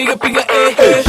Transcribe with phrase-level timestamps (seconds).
[0.00, 1.04] piga piga eh eh.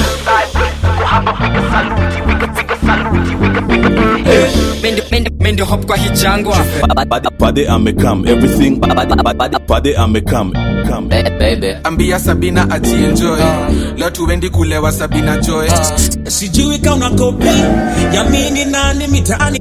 [4.84, 6.58] Mende, mende, mende hop kwa hijangwa.
[7.40, 8.80] Pade amekam everything.
[9.68, 10.52] Pade amekam
[10.88, 11.08] come
[11.40, 11.76] baby.
[11.84, 13.40] Ambia sabina ajienjoy
[13.98, 15.70] leo tuendi kulewa sabina joy.
[16.28, 17.48] Sijui kauna kopi
[18.14, 19.60] yamini nani mitaani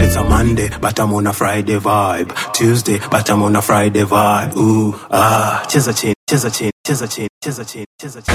[0.00, 2.30] It's a Monday, but I'm on a Friday vibe.
[2.54, 4.56] Tuesday, but I'm on a Friday vibe.
[4.56, 8.16] Ooh, ah, tis a chin, tis a chin, tis a chin, tis a chin, tis
[8.16, 8.34] a chin.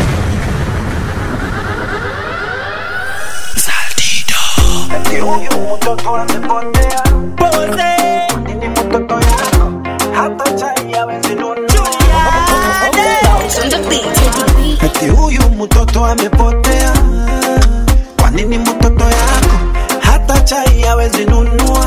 [3.65, 4.39] Saltito.
[14.81, 16.93] Eti huyu mtoto amepotea.
[18.21, 19.57] Kwa nini mtoto yako
[19.99, 21.85] hata chai hawezi nunua?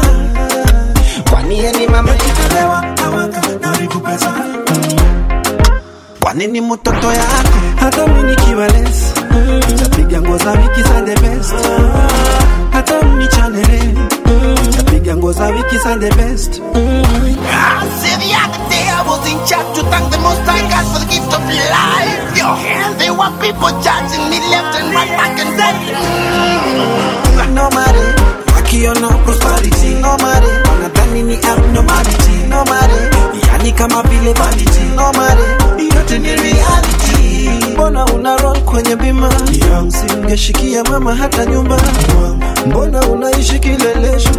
[1.30, 4.32] Kwani yeye mama kichelewa awaka naribu pesa.
[6.20, 7.48] Kwa nini mtoto yako
[7.80, 9.14] hata mimi nikiwa less
[9.68, 11.54] nitapiga nguo za wiki za the best.
[12.72, 13.94] Hata mimi chanele
[14.66, 16.60] nitapiga nguo za wiki za the best.
[16.74, 18.65] I
[19.06, 22.36] was in charge to thank the Most High God for the gift of life.
[22.36, 25.80] Yo, and there were people judging me left and right, back and forth.
[27.56, 28.04] Nobody
[28.54, 29.94] wakiona prosperity.
[30.00, 32.34] Nobody wanadhani ni abnormality.
[32.48, 32.98] Nobody
[33.48, 34.84] yani kama vile vanity.
[34.96, 37.15] Nobody yote ni reality
[37.50, 39.30] mbona una roll kwenye bima?
[39.88, 41.80] Singeshikia mama hata nyumba.
[42.66, 44.30] Mbona unaishi kilelesho?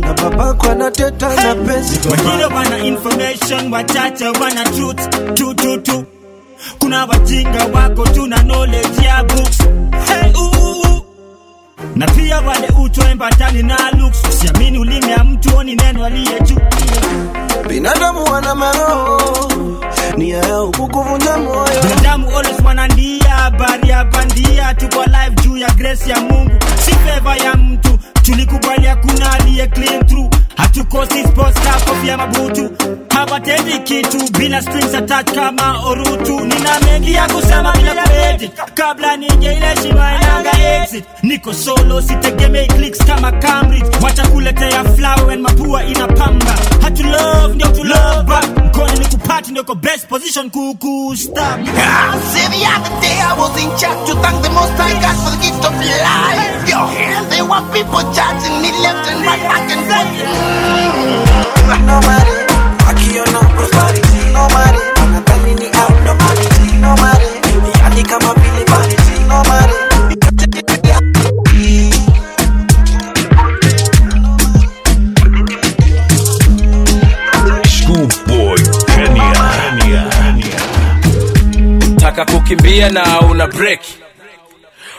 [0.00, 2.10] Na babako anateta na pesa.
[2.10, 6.04] Wengine wana information wachache wana truth tu tu tu
[6.78, 9.58] kuna wajinga wako tuna knowledge ya books.
[10.06, 10.32] Hey,
[11.96, 14.22] na pia wale utoembatani na looks.
[14.28, 16.56] Usiamini ulimi ya mtu oni neno aliye juu.
[17.68, 19.20] Binadamu wana maroho
[20.20, 21.82] nia yao kukuvunja moyo.
[21.82, 24.74] Binadamu always wanandia habari ya bandia.
[24.74, 26.50] Tuko live juu ya grace ya mungu.
[26.84, 27.98] Si favor ya mtu.
[28.22, 30.34] Tulikubali hakuna aliye clean through.
[30.56, 32.70] Hatukosi sports car kofia mabutu.
[33.14, 34.32] Hawatendi kitu.
[34.38, 36.40] Bila strings attached kama orutu.
[36.40, 40.50] Nina mengi ya kusema bila kuedit kabla nije ile shima inanga
[40.82, 41.04] exit.
[41.22, 43.86] Niko solo sitegemei clicks kama Cambridge.
[44.02, 46.54] Wacha kuletea flower and mapua inapamba.
[46.82, 48.32] Hatu love ndio tu love
[48.64, 53.14] mkono ni kupati ndio ko best position kuku stop ah, I said the other day
[53.22, 56.66] I was in church to thank the Most High God for the gift of life.
[56.66, 56.82] Yo,
[57.30, 60.10] there were people judging me left and right, back and forth.
[61.86, 62.34] Nobody
[63.54, 64.82] prosperity nobody
[68.10, 68.69] nobody
[82.50, 83.80] kukimbia na una break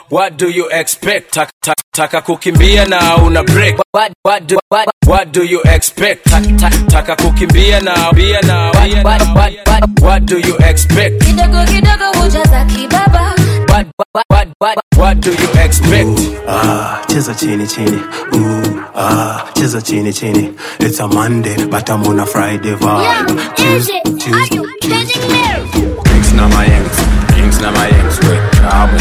[0.09, 1.31] What do you expect?
[1.33, 3.77] Taka, taka, taka kukimbia na una break.
[3.93, 6.25] What, what, do, what, what do you expect?
[6.25, 11.23] Taka, taka, taka kukimbia na bia na bia na what, what, what do you expect?
[11.25, 13.33] kidogo kidogo hujaza kibaba
[13.69, 16.19] What, what, what, what, what do you expect?
[16.47, 18.01] Ah, cheza chini chini.
[18.35, 20.53] Ooh, ah, cheza chini chini.
[20.79, 23.55] It's a Monday, but I'm on a Friday vibe.
[23.55, 24.57] Tuesday, Tuesday.
[26.03, 28.99] drinks na mayengs drinks na mayengs wekamu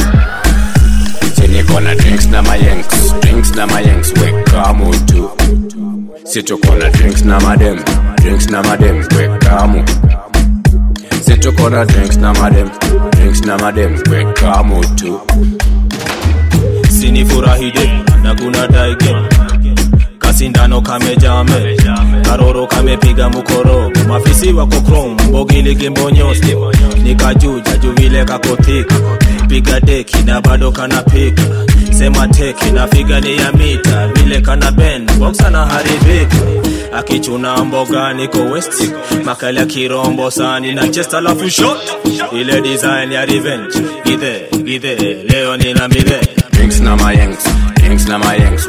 [1.36, 2.86] sinikona drinks na mayengs
[3.20, 5.30] drinks na mayengs wekamu tu
[6.24, 7.78] situkona drinks na madem
[8.16, 9.84] drinks na madem wekamu
[11.26, 12.70] situkona drinks na madem
[13.10, 15.20] drinks na madem wekamu tu
[17.00, 17.90] sinifurahide
[18.22, 19.16] na kuna daige
[20.40, 21.76] kasindano kamejame
[22.22, 26.56] karoro kamepiga mukorogo mafisi wako krom mbogiligimbonyoske
[27.02, 28.94] nikajuja juvile kakothika
[29.48, 31.42] piga deki na bado kanapika
[31.90, 34.08] sema teki na figani ya mita.
[34.08, 36.36] Vile kana ben boksa haribika
[36.98, 38.92] akichuna mboga niko west
[39.24, 41.80] makali ya kirombo sani na chest alafu shot
[42.32, 43.78] ile design ya revenge.
[44.04, 44.97] Githe githe
[45.28, 46.20] leo nina midhe
[46.53, 47.44] drinks na mayengs
[47.74, 48.66] drinks na mayengs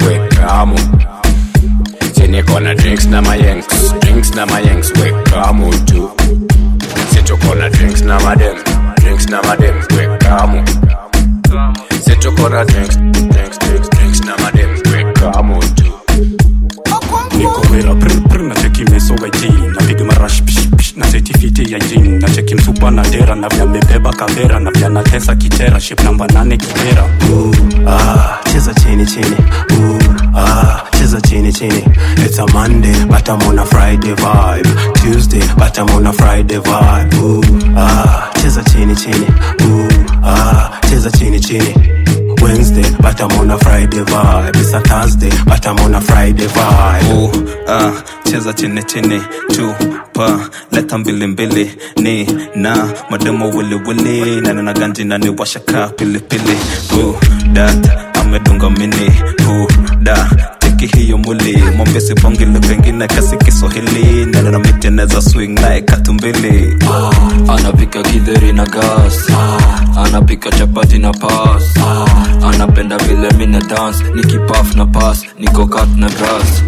[2.32, 3.66] wekamu na drinks na mayengs
[4.02, 6.10] drinks na mayengs wekamu tu
[7.14, 8.56] situkona drinks na madem
[9.02, 10.64] drinks na madem wekamu
[12.06, 15.84] situkona drinks drinks drinks drinks na madem wekamu tu
[17.38, 21.80] niko wera prr na cheki mesoga jini napiga marash pish pish na seti fiti ya
[21.80, 26.04] jin na cheki msupa na dera na vya mebeba kavera na vya natesa kitera ship
[26.04, 27.56] namba nane kitera Ooh,
[27.88, 29.36] ah, cheza chini chini
[29.72, 30.00] Ooh,
[30.38, 31.84] ah, cheza chini chini.
[32.18, 34.94] It's a monday but i'm on a friday vibe.
[35.02, 37.14] Tuesday but i'm on a friday vibe.
[37.16, 37.42] Ooh,
[37.76, 38.32] ah.
[38.36, 39.26] Cheza chini chini.
[39.66, 39.90] Ooh,
[40.24, 40.80] ah.
[40.84, 41.74] Cheza chini chini.
[42.42, 44.56] Wednesday, but I'm on a Friday vibe.
[44.56, 47.14] It's a Thursday, but I'm on a Friday vibe.
[47.14, 49.22] Ooh, ah, cheza chini chini.
[49.56, 51.72] Chupa leta mbili mbili.
[51.98, 54.42] Ni na mademo wili wili.
[54.42, 56.58] Nani na ganji nani washaka pilipili
[56.94, 57.16] Ooh,
[57.54, 59.12] that amedunga mini.
[59.50, 59.68] Ooh,
[60.04, 60.30] da
[60.82, 68.02] teki hiyo muli mwambesi bongile pengine kasi kiswahili na miteneza swing naye katumbili Ah, anapika
[68.04, 74.86] kidheri na gas ah, anapika chapati na pas ah, anapenda vile mina dance nikipaf na
[74.86, 76.64] pas niko kat na gras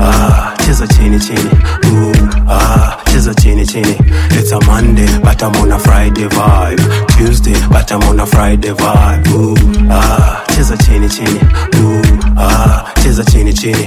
[0.00, 1.50] Ah, cheza chini chini.
[1.92, 2.12] Ooh,
[2.50, 3.96] ah, cheza chini chini.
[4.30, 6.80] It's a Monday, but I'm on a Friday vibe.
[7.16, 9.26] Tuesday, but I'm on a Friday vibe.
[9.32, 9.56] Ooh,
[9.90, 11.40] ah, cheza chini chini.
[11.80, 12.02] Ooh,
[12.36, 13.86] ah, cheza chini chini chini.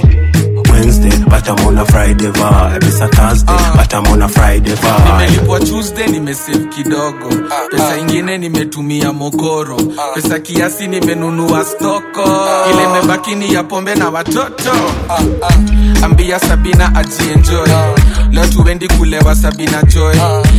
[3.46, 3.72] Ah.
[5.12, 7.28] Nimelipwa Tuesday nimesave kidogo.
[7.70, 9.76] Pesa ingine nimetumia mokoro
[10.14, 14.70] pesa kiasi nimenunua stoko uh, ile imebaki ya pombe na watoto.
[16.02, 17.68] Ambia Sabina ajienjoy
[18.32, 20.16] leo tuendi kulewa sabina joy.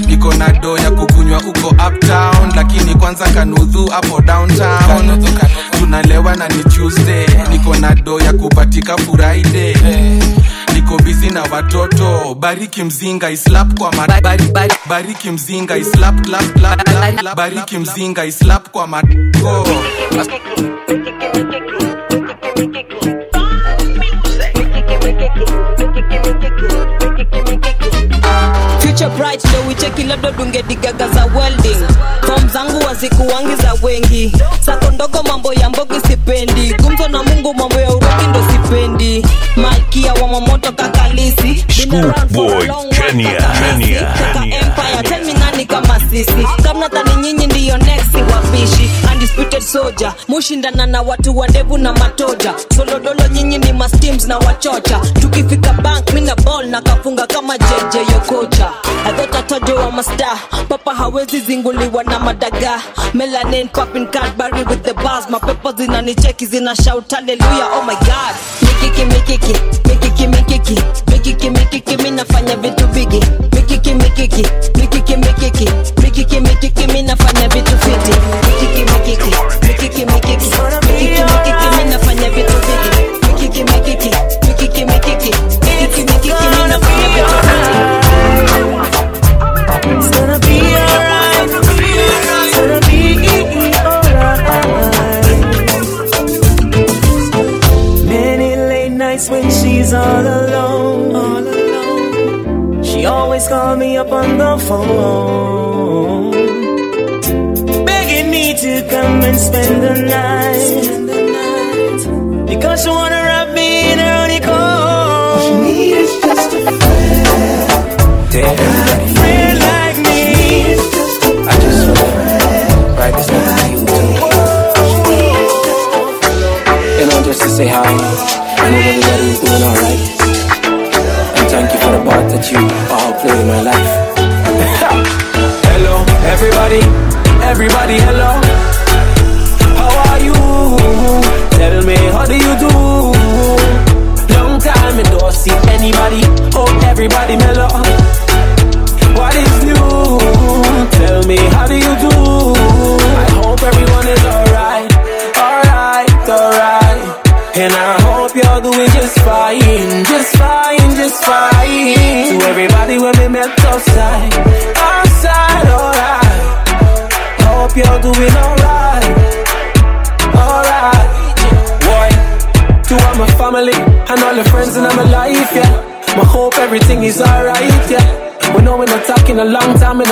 [0.07, 5.23] Niko na do ya kukunywa uko uptown lakini kwanza kanudhu hapo downtown.
[5.79, 7.25] Tunalewa na ni tuesday.
[7.50, 9.75] Niko na do ya kupatika friday.
[10.73, 12.35] Niko bizi na watoto.
[12.39, 17.35] Bariki mzinga islap kwa ma bari, bari, bariki mzinga islap clap clap.
[17.35, 19.68] bariki mzinga islap kwa matoko
[29.01, 31.88] future bright ndo wicheki labda dungedigaga za welding
[32.21, 34.31] fom zangu wazikuwangi za wengi
[34.65, 39.25] sako ndogo mambo ya mbogi sipendi gumzo na mungu mambo ya uroki ndo sipendi
[39.56, 42.13] malkia wa mamoto kakalisi Kenya.
[43.01, 43.31] Kenya,
[44.33, 44.59] Kenya.
[44.59, 45.04] empire
[45.71, 46.47] kama sisi.
[46.63, 48.89] Kamnadhani nyinyi ndiyo next wapishi.
[49.13, 52.53] Undisputed soja mushindana na watu wa ndevu na matoja.
[52.75, 55.00] Solodolo nyinyi ni mastims na wachocha.
[55.21, 58.71] Tukifika bank mina ball na kafunga kama jeje yokocha
[59.06, 60.38] adhotatojo wa masta
[60.69, 62.81] papa hawezi zinguliwa na madaga.
[63.13, 65.29] Melanin popping cadbury with the bars.
[65.29, 68.35] Mapepo zinanicheki zina shout haleluya oh my god.
[68.62, 69.56] Mikiki mikiki
[69.89, 70.81] mikiki mikiki.
[71.12, 73.19] Mikiki mikiki minafanya vitu bigi.
[73.56, 78.50] Mikiki mikiki mikiki mikiki fiti, mikiki mikiki, mi nafanya vitu fiti.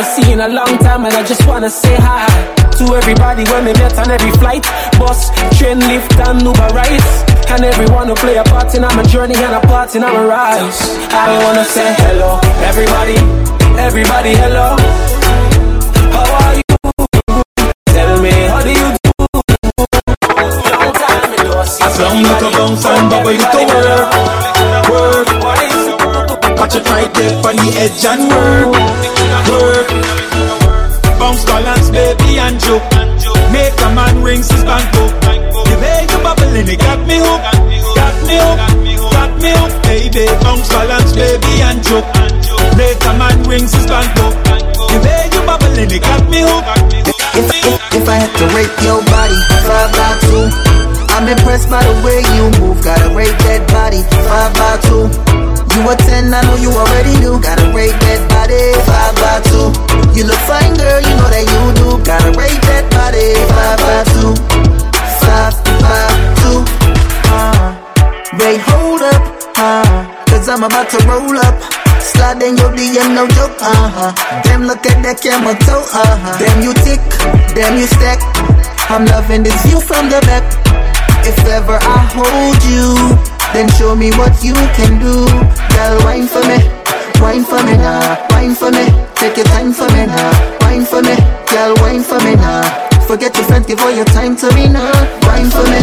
[0.09, 2.25] See in a long time, and I just wanna say hi
[2.79, 4.63] to everybody when we met on every flight,
[4.97, 7.11] bus, train, lift, and Uber rides,
[7.51, 10.79] and everyone who play a part in my journey and a part in my rise.
[11.13, 12.39] I wanna say hello,
[12.69, 13.17] everybody,
[13.77, 14.75] everybody, hello.
[16.15, 16.63] How are you?
[17.93, 19.11] Tell me, how do you do?
[20.73, 24.58] Long time I see I sound like a bounce and bubble you to work.
[26.69, 28.69] Watch it right there on the edge and work,
[29.49, 29.89] work.
[31.17, 32.85] Bounce balance, baby, and joke.
[33.49, 35.09] Make a man rings his bank book.
[35.65, 37.57] The way you bubbling, it got me hooked,
[37.97, 38.69] got me hooked.
[40.13, 42.05] say bounce, balance, baby, and joke.
[42.77, 44.37] Make a man rings his bank book.
[44.93, 46.69] The way you bubbling, it got me hooked.
[47.33, 50.45] If, if, if I had to rate your body, five by two.
[51.17, 52.77] I'm impressed by the way you move.
[52.85, 55.28] Gotta rate that body, five by two.
[55.75, 57.39] You a ten, I know you already knew.
[57.39, 59.69] Gotta rate that body, five by two.
[60.17, 61.87] You look fine, girl, you know that you do.
[62.03, 64.33] Gotta rate that body, five by two.
[65.23, 66.09] Five by
[66.41, 66.59] two.
[67.31, 67.77] Uh,
[68.41, 69.21] wait, hold up,
[69.57, 71.57] uh, cause I'm about to roll up.
[71.99, 76.63] Slide in your DM, no joke, uh-huh Damn, look at that camera toe, uh-huh Damn,
[76.63, 77.03] you tick,
[77.53, 78.23] damn, you stack
[78.89, 80.47] I'm loving this view from the back
[81.27, 85.25] If ever I hold you Then show me what you can do.
[85.75, 86.59] Girl, wine for me.
[87.21, 88.85] Wine for me now, wine for me.
[89.15, 90.31] Take your time for me now.
[90.61, 91.15] Wine for me,
[91.51, 92.63] girl, wine for me now.
[93.07, 94.91] Forget your friends, give all your time to me now.
[95.27, 95.81] Wine for me,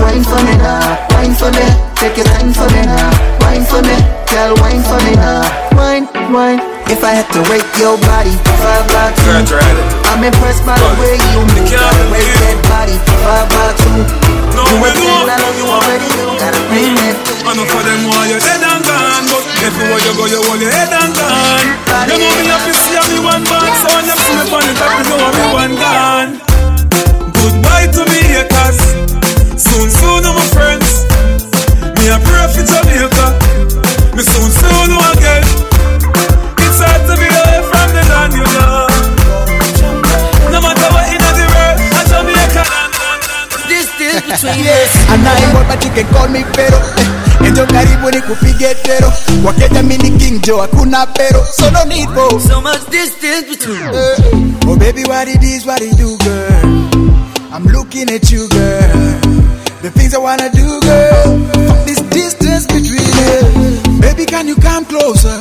[0.00, 3.80] wine for me now Wine for me, take your time for me now Wine for
[3.80, 3.94] me,
[4.34, 5.40] girl, wine for me now.
[5.78, 6.58] Wine, wine.
[6.90, 9.32] If I had to rate your body, five by two.
[10.10, 11.70] I'm impressed by the way you move.
[11.70, 14.02] Gotta rate that body, five by two.
[14.66, 16.08] You a ten, I know you already.
[16.18, 16.98] Knew Gotta rate mm.
[17.00, 17.16] that.
[17.46, 20.58] I know for them why you're dead and gone But everywhere you go you hold
[20.58, 21.66] your head and gone.
[22.10, 24.62] You know me have to see me one band So when you see me on
[24.66, 26.30] the top you know me one gone.
[27.30, 29.25] Goodbye to me haters
[29.56, 31.04] Soon soon I'm my friends.
[31.98, 33.26] Me a pray for Jamaica.
[34.14, 35.44] Me soon soon know again.
[36.64, 38.92] It's hard to be away from the land you love.
[40.52, 42.62] No matter what in the world I Jamaica.
[43.68, 44.92] Distance between us.
[45.10, 49.12] anaimba chike call me pero eh, Enjo karibu ni kupige tero
[49.44, 54.20] Wakenya mini king Joe hakuna pero So no need for So much distance between us.
[54.66, 57.52] Oh baby what it is what it do girl?
[57.52, 59.35] I'm looking at you girl
[59.82, 61.36] The things I wanna do girl.
[61.84, 65.36] This distance between us Baby can you come closer?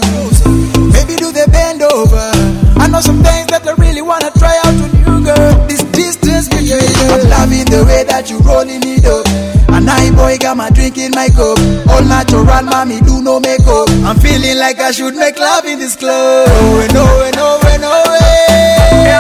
[0.92, 2.30] Maybe do the bend over.
[2.76, 5.68] I know some things that I really wanna try out on you girl.
[5.68, 9.26] This distance between us I'm loving the way that you rolling it up.
[9.72, 11.58] And I boy got my drink in my cup.
[11.88, 13.88] All natural, mommy, do no makeup.
[14.04, 16.48] I'm feeling like I should make love in this club.
[16.52, 17.08] Oh, no,
[17.40, 19.16] no, no, way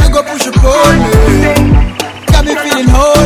[0.00, 1.84] You go push up on me
[2.32, 3.19] Got me feeling horny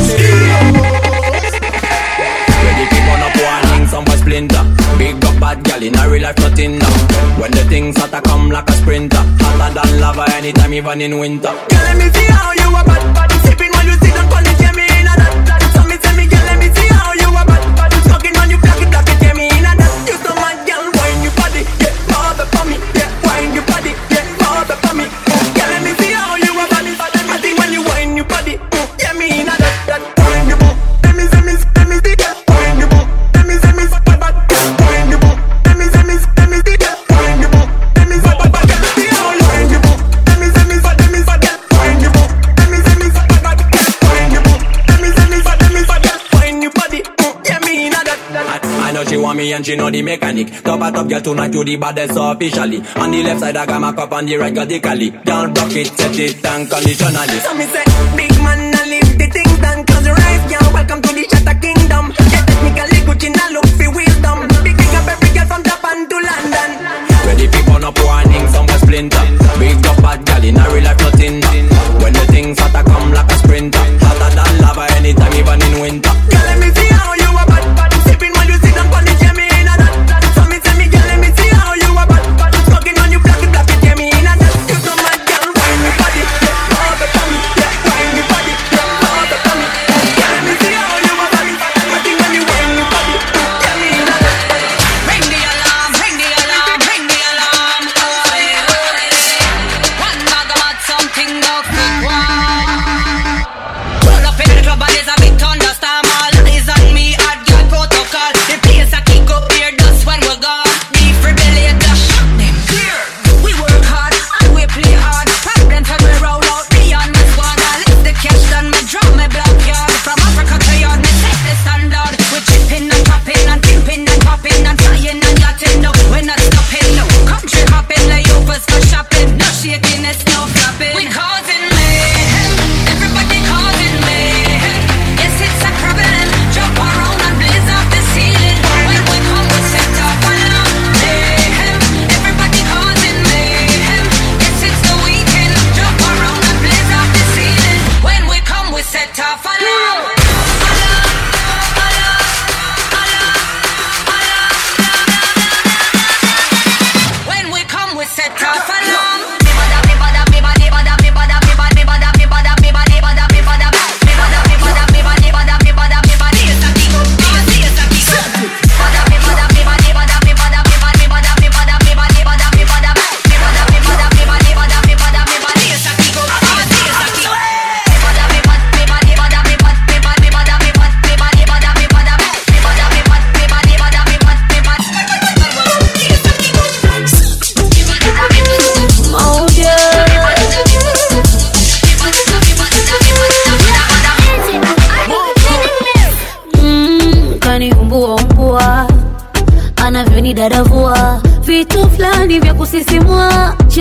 [5.74, 7.40] bad in a real life nothing now.
[7.40, 11.48] When the things hotter come like a sprinter, hotter than lava anytime, even in winter.
[11.48, 13.43] Girl, let me see how you a bad bad
[49.64, 50.50] she know the mechanic.
[50.62, 52.78] Top a top girl tonight to the baddest officially.
[52.96, 55.10] On the left side I got my cup on the right got the cali.
[55.10, 57.38] Down block it, set it and conditionally.
[57.40, 57.84] So me say,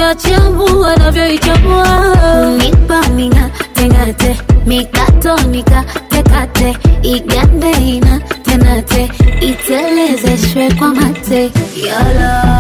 [0.08, 2.16] Vyochambua na vyoichambua
[2.48, 9.12] unipamina tengate mikato nikatekate igande ina tenate.
[9.42, 11.52] Itelezeshwe kwa mate.
[11.88, 12.53] Yala.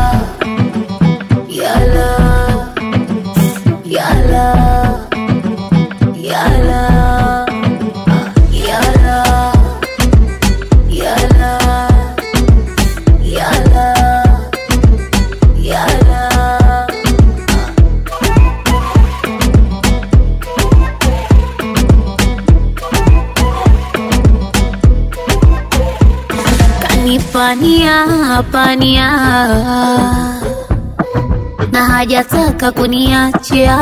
[32.14, 33.78] Na hajataka kuniachia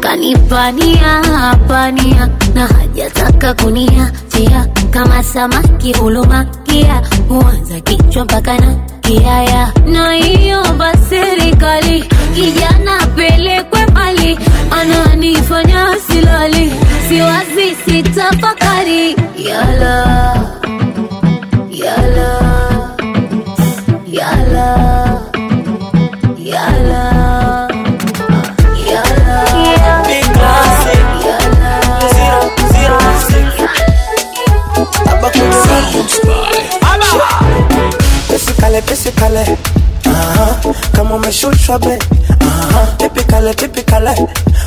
[0.00, 1.22] kanipania
[1.68, 4.66] pania na hajataka kuniachia.
[4.90, 9.72] Kama samaki hulumakia huanza kichwa mpaka na kiaya.
[9.86, 10.62] Na hiyo
[11.10, 12.04] serikali
[12.34, 14.38] kijana pelekwe mali
[14.80, 16.72] ananifanya silali
[17.08, 20.37] siwazi sitafakari yala
[38.68, 39.58] Pisikale, pisikale
[40.04, 40.74] Aha, uh-huh.
[40.92, 41.86] kama umeshushwa be.
[41.96, 42.76] Uh-huh.
[42.76, 44.16] Aha, tipikale tipikale Aha,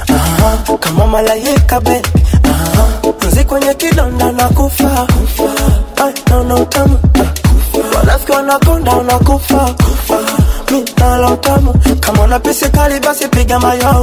[0.10, 0.78] uh-huh.
[0.80, 2.02] kama malaika be.
[2.44, 2.88] Aha,
[3.28, 5.08] mzi kwenye kidonda na kufa.
[6.04, 7.00] Ay, naona utamu.
[7.98, 9.76] Wanafiki wanakonda unakufa
[10.72, 11.74] mi nala utamu.
[12.00, 14.02] Kama una pisikali basi piga mayo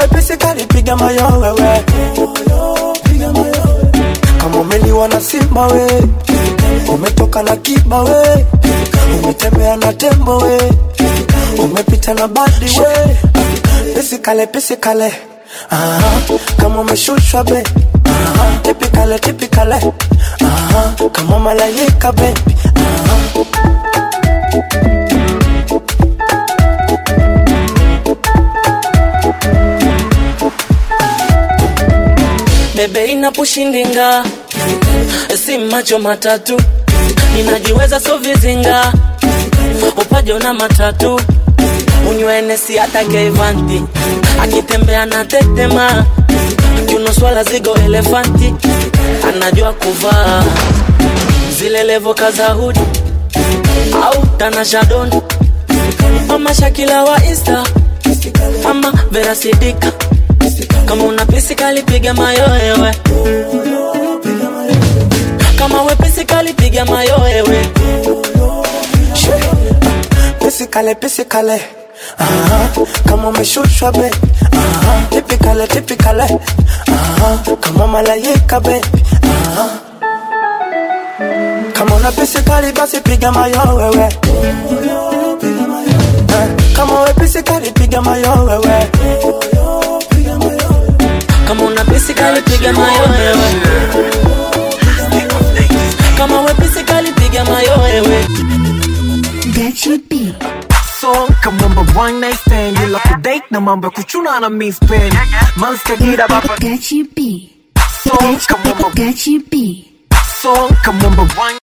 [0.00, 1.84] we pisikali piga mayo wewe.
[4.40, 5.66] Kama umeliwa na simba
[6.88, 8.46] umetoka na kiba we.
[9.22, 10.58] Umetembea na tembo we.
[11.58, 13.16] Umepita na badi we.
[13.94, 15.12] Pisikale pisikale
[15.70, 16.00] Aha,
[16.60, 17.62] kama umeshushwa be.
[18.04, 19.74] Aha, tipikale tipikale
[20.44, 22.34] Aha, kama malaika be.
[32.76, 34.24] Bebe inapushindinga
[35.44, 36.60] si macho matatu
[37.42, 38.92] ninajiweza so vizinga.
[40.02, 41.20] Upajo na matatu.
[42.10, 43.82] Unywenesi hata keivanti
[44.42, 46.04] akitembea na tetema.
[46.86, 48.54] Kiunoswala zigo elefanti.
[49.28, 50.44] Anajua kuvaa.
[51.58, 52.80] Zile levoka za hudi
[54.04, 55.22] au tanashadoni
[56.34, 57.64] ama shakila wa insta.
[58.70, 59.92] Ama verasidika
[60.86, 62.94] kama una pisikalipiga mayoewe
[65.58, 67.68] kama we pisikali piga mayoewe
[70.40, 71.60] pisikale pisikale
[72.18, 72.68] Aha,
[73.08, 74.10] kama umeshushwa be.
[74.52, 76.22] Aha, tipikale tipikale
[76.92, 78.80] Aha, kama malaika be.
[79.22, 79.68] Aha.
[81.72, 84.08] kama una pisikali basi piga mayo wewe
[86.28, 88.86] Eh, kama we pisikali piga mayo wewe
[91.48, 93.54] kama una pisikali piga mayoewe
[96.18, 98.26] kama wepesi kalipiga mayowewe
[101.00, 102.76] song Come number one night stand.
[102.78, 105.14] You like a date na mambo ya kuchuna na mi spend.
[105.56, 106.26] Man stakida
[106.60, 107.50] Get you B
[108.02, 109.26] Song Come number you, get
[110.42, 111.58] Song Come number one.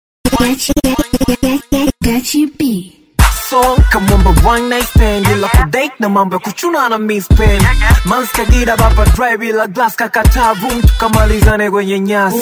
[2.33, 3.04] You busy.
[3.49, 7.61] Sonka mambo one night stand ila kudate na mambo ya kuchuna na miss pen.
[8.05, 12.37] Manska gira baba drive ila glass kakataa room tukamalizane kwenye nyasi.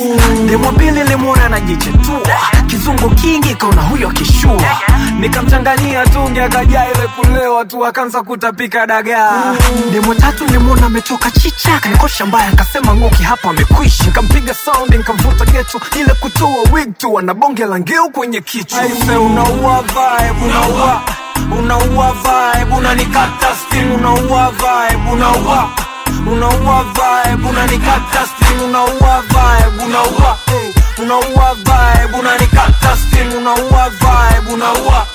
[0.48, 1.90] Demo pili limwona tu.
[2.68, 4.62] Kizungu kingi kaona huyo kishua.
[5.20, 9.56] Nikamchanganyia tungi akajaa ile kulewa tu akaanza kutapika dagaa.
[9.92, 14.04] Demo tatu nimwona ametoka chicha kanikosha mbaya akasema ngoki hapa amekwisha.
[14.06, 18.80] Nikampiga sound nikamvuta geto ile kutoa wig tu ana bonge la ngeu kwenye kichwa.
[19.26, 21.02] Unaua vibe unaua
[21.58, 25.70] unaua vibe unanikata sting unaua vibe unaua.
[26.32, 30.38] Unaua vibe unanikata sting unaua vibe unaua.
[31.02, 35.08] Unaua vibe unanikata sting unaua vibe unaua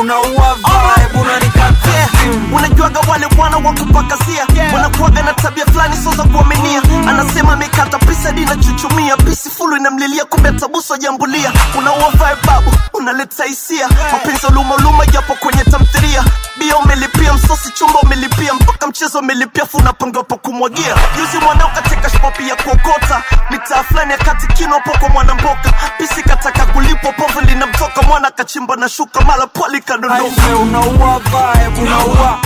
[0.00, 2.08] unaua vibe unanikatia
[2.54, 6.82] unajuaga wale wana wa kupakasia wanakuaga na tabia fulani sio za kuaminia.
[7.08, 13.44] Anasema amekata pisa dina chuchumia pisi fulu inamlilia kumbe tabuso jambulia unaua vibe babu unaleta
[13.44, 13.88] hisia.
[14.12, 16.24] Mapenzi uluma japo kwenye tamthiria
[16.58, 19.82] bia umelipia msosi chumba umelipia mpaka mchezo umelipia fu
[20.28, 20.94] pa kumwagia.
[21.16, 23.22] Juzi mwanao katika shpopi ya kuokota.
[23.50, 25.72] Mitaa fulani ya kati kino poko mwana mboka.
[25.98, 28.02] Pisi kataka kulipo povu linamtoka.
[28.02, 30.56] Mwana kachimba na shuka mala pwali kadondoka.
[30.62, 32.38] Unaua vibe unaua.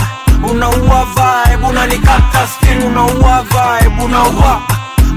[0.51, 2.83] Unaua vibe unanikata skin.
[2.83, 4.61] Unaua vibe unaua.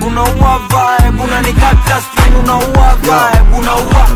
[0.07, 2.35] Unaua vibe unanikata skin.
[2.37, 4.07] Unaua vibe unaua.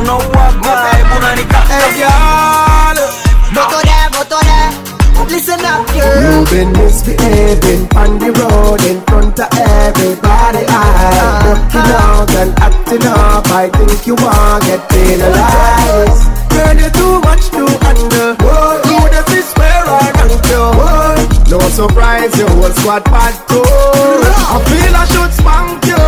[0.00, 1.58] Unaua vibe unanikata
[3.54, 3.97] Go to there, go to there.
[5.28, 6.22] Listen up, girl.
[6.24, 10.64] You've been misbehaving on the road in front of everybody.
[10.66, 12.24] I looking uh-huh.
[12.24, 13.46] out and acting up.
[13.52, 16.26] I think you want get penalized.
[16.48, 18.34] Girl, you too much to handle.
[18.40, 20.18] Whoa, you the fish where I.
[20.58, 21.14] Whoa,
[21.50, 23.62] no surprise, your whole squad bad too.
[23.62, 26.04] I feel I should spank you.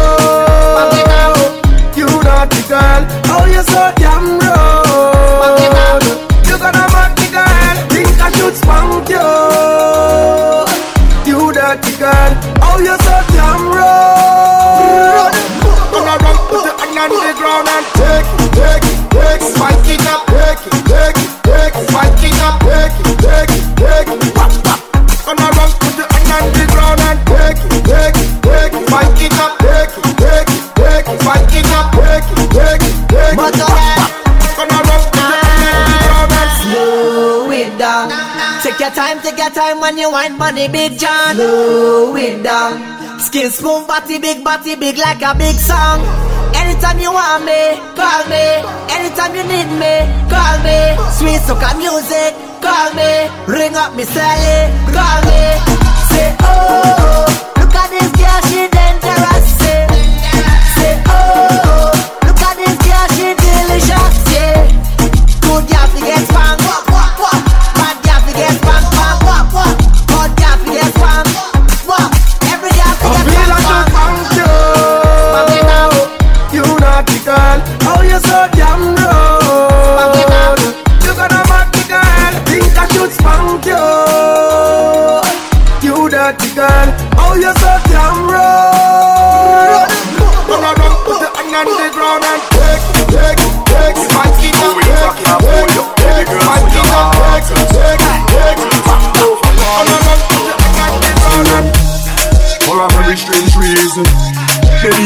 [2.01, 6.30] You naughty girl, oh you so damn rude.
[9.01, 10.67] Should you.
[11.51, 12.33] Dirty girl,
[12.63, 15.35] oh you so damn rude.
[15.91, 19.55] Gonna run put on the ground and take take take it,
[38.81, 41.35] Take your time, take your time when you want money, big John.
[41.35, 43.21] Slow it down.
[43.21, 46.01] Skin smooth, body big, body big like a big song.
[46.57, 48.40] Anytime you want me, call me.
[48.88, 49.95] Anytime you need me,
[50.33, 50.97] call me.
[51.12, 52.33] Sweet soca music,
[52.64, 53.29] call me.
[53.53, 55.43] Ring up me Sally, call me.
[56.09, 57.29] Say oh,
[57.61, 59.30] look at this girl, she dangerous.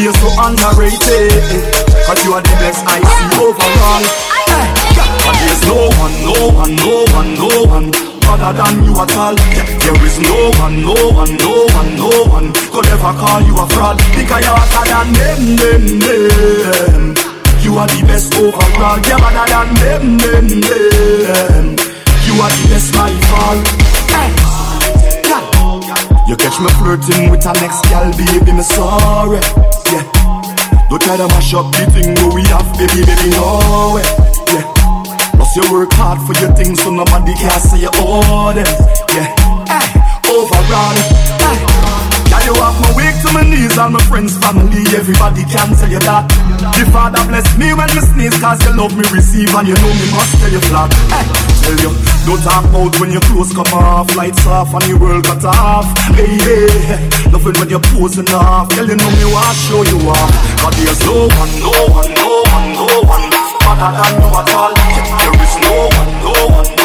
[0.04, 1.32] You're so underrated.
[2.04, 4.04] Cause you are the best I see overall.
[5.24, 7.86] But there's no one, no one, no one, no one
[8.28, 9.34] Other than you at all.
[9.34, 13.66] There is no one, no one, no one, no one Could ever call you a
[13.72, 13.96] fraud.
[14.12, 17.02] Because you're hotter than them, them, them.
[17.64, 19.00] You are the best overall.
[19.08, 21.66] You're better than them, them, them.
[22.28, 24.03] You are the best Eh, God.
[26.26, 29.40] You catch me flirting with a next gal, baby, me sorry.
[29.92, 30.04] Yeah.
[30.88, 34.08] Don't try to mash up the thing we have, baby, baby, no way.
[34.48, 34.64] Yeah.
[35.36, 38.64] Plus you work hard for your things, so nobody can say you owe them.
[39.12, 39.28] Yeah.
[39.68, 39.88] Hey,
[40.32, 40.96] overall.
[41.44, 41.60] Hey.
[42.32, 45.90] Yeah, you have me weak to my knees, all my friends, family, everybody can tell
[45.90, 46.24] you that.
[46.72, 49.92] The Father bless me when me sneeze, cause you love me receive, and you know
[49.92, 50.88] me must tell you flat.
[51.12, 51.28] Hey,
[51.60, 51.92] tell you,
[52.24, 55.84] don't talk about when your clothes come off, lights off, and the world cut off.
[56.16, 56.64] Baby,
[57.28, 60.32] nothing when you're posing off, girl, you know me want show you off.
[60.64, 64.72] Cause there's no one, no one, no one, no one, better than you at all.
[64.72, 66.83] There is no one, no one,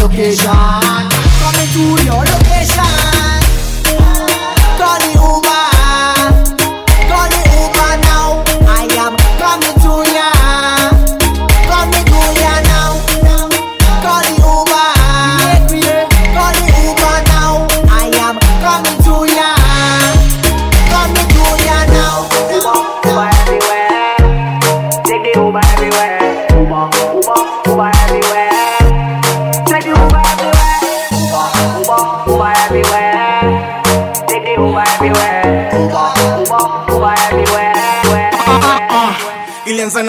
[0.00, 1.08] location.
[1.40, 2.81] Coming to your location.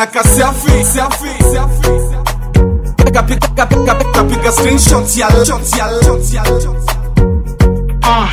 [0.04, 6.44] Na ka selfie selfie selfie kapiga kapiga kapiga screenshot ya shot ya shot ya
[8.06, 8.28] Ah,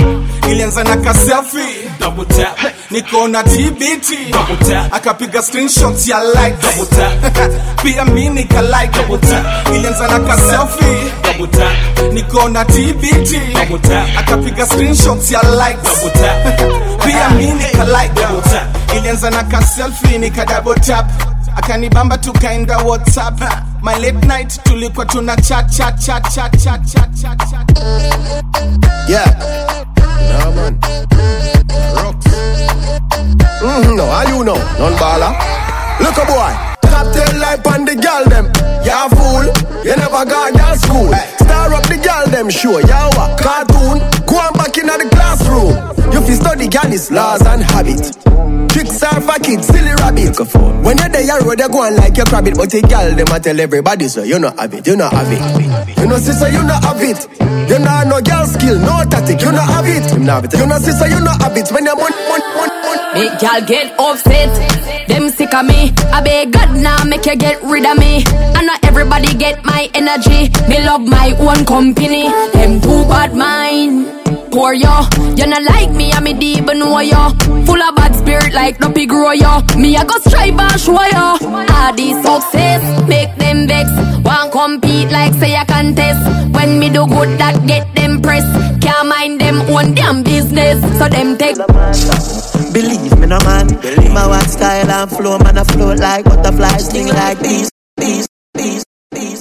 [0.51, 2.59] ilianza na ka selfie double tap.
[2.91, 4.91] Niko na TBT double tap.
[4.93, 6.59] Akapiga screenshot ya like.
[6.59, 7.15] Double tap.
[7.85, 8.91] Pia mimi nika like.
[8.93, 9.69] Double tap.
[9.71, 11.77] Ilianza na ka selfie double tap.
[12.13, 14.09] Niko na TBT double tap.
[14.19, 15.79] Akapiga screenshot ya like.
[15.87, 16.37] Double tap.
[17.07, 18.15] Pia mimi nika like.
[18.15, 18.67] Double tap.
[18.97, 21.07] Ilianza na ka selfie nika double tap
[21.57, 23.41] akanibamba tukaenda whatsapp
[23.83, 27.79] my late night tulikuwa tuna chat chat chat chat chat chat chat chat
[29.09, 29.27] Yeah.
[30.31, 30.79] Nah, man.
[31.97, 32.27] Rocks.
[33.61, 34.55] Mm-hmm, no, how you know?
[34.79, 35.33] None baller.
[36.01, 36.53] Look a boy.
[36.89, 38.47] Top tail life on the girl them.
[38.85, 39.45] Ya fool.
[39.85, 41.13] You never got girl school.
[41.43, 42.79] Star up the girl them show.
[42.79, 43.41] Ya what?
[46.71, 48.71] You fi study girl's laws and habit.
[48.71, 50.39] Tricks are for kids, silly rabbit.
[50.85, 52.55] When you're there, you road, you go on like your rabbit.
[52.57, 55.27] But the girl, them a tell everybody, so you not have it, you not have
[55.31, 55.99] it.
[55.99, 57.19] You know, sister, you not have it.
[57.71, 60.13] You not no girl skill, no tactic, you not have it.
[60.13, 60.59] You not have it.
[60.59, 61.69] You know, sister, you not have it.
[61.71, 62.99] When you're mon, mon, mon, mon.
[63.15, 64.51] Make y'all get upset.
[65.09, 65.93] Them sick of me.
[66.15, 68.23] I beg God now make you get rid of me.
[68.27, 70.49] And not everybody get my energy.
[70.71, 72.29] Me love my own company.
[72.55, 74.20] Them too bad mind.
[74.61, 74.93] Poor yo,
[75.39, 77.31] you not like me, I me deep know yo.
[77.65, 79.63] Full of bad spirit like no pig grow yo.
[79.79, 81.41] Me I go strive and show yo.
[81.49, 83.89] All this success make them vex.
[84.23, 86.21] Want compete like say a contest.
[86.55, 88.45] When me do good that get them press.
[88.85, 90.77] Can't mind them own damn business.
[90.99, 91.57] So them take
[92.77, 93.67] Believe me, no man.
[93.81, 95.57] Believe my what style and flow, man.
[95.57, 99.40] I float like butterflies, sting like these, these, these, these.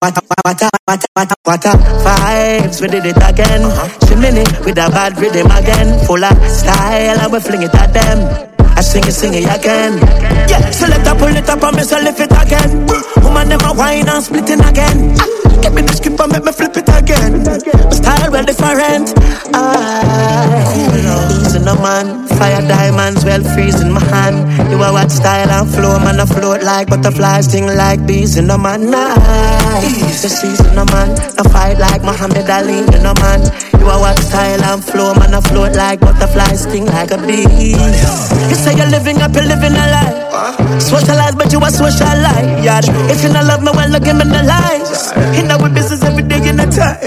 [0.00, 1.60] What what what what what
[2.04, 3.62] vibes, we did it again.
[4.06, 5.98] Chimney with a bad rhythm again.
[6.06, 8.20] Full of style, and we fling it at them.
[8.76, 9.96] I sing it, sing it again.
[10.52, 12.86] Yeah, select up, pull it up, and me so lift it again.
[13.24, 15.16] Woman, a wine and splitting again.
[15.18, 17.42] Ah, Give me the script and make me flip it again.
[17.44, 19.16] My style well different.
[19.56, 24.38] I easy no man, fire diamonds well freezing my hand.
[24.70, 28.46] You a watch style and flow, man, I float like butterflies, sting like bees in
[28.46, 28.88] the man.
[28.88, 33.40] Nice, the season no man, I fight like Muhammad Ali, you know man.
[33.86, 37.46] You a watch style and flow, man, I float like butterflies, sting like a bee.
[37.46, 40.80] You say you're living up, you're living a lie.
[40.80, 42.66] Socialize, but you a socialite.
[42.66, 42.82] Yeah.
[43.06, 45.14] If you not love me, well, look give me the lies.
[45.38, 46.98] In our business every day in the time.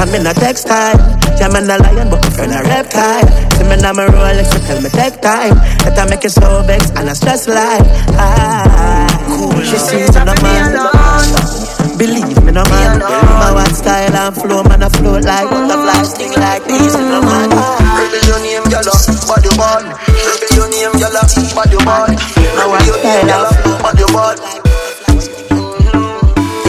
[0.00, 0.96] I'm in a textile.
[1.36, 3.28] Yeah, in a lion, but my friend a reptile.
[3.52, 5.60] See me now, my Rolex, so tell me take time.
[5.84, 7.84] That I make it so vex and I stress like.
[8.16, 9.60] Ah, cool.
[9.60, 11.61] She sees in the man.
[11.98, 12.98] Believe me, no man.
[13.00, 14.82] My one style and flow, man.
[14.82, 17.50] I float like butterflies, sting like in the man.
[17.50, 18.96] Rebel your name, yellow,
[19.28, 19.82] body ball.
[19.82, 21.24] Rebel your name, yellow,
[21.54, 22.08] body ball.
[22.56, 23.52] Now I your name, yellow,
[23.82, 24.36] body ball.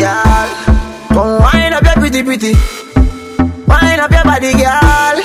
[0.03, 0.49] girl.
[1.13, 2.53] Come wind up your pretty pretty.
[3.67, 5.17] Wind up your body, girl.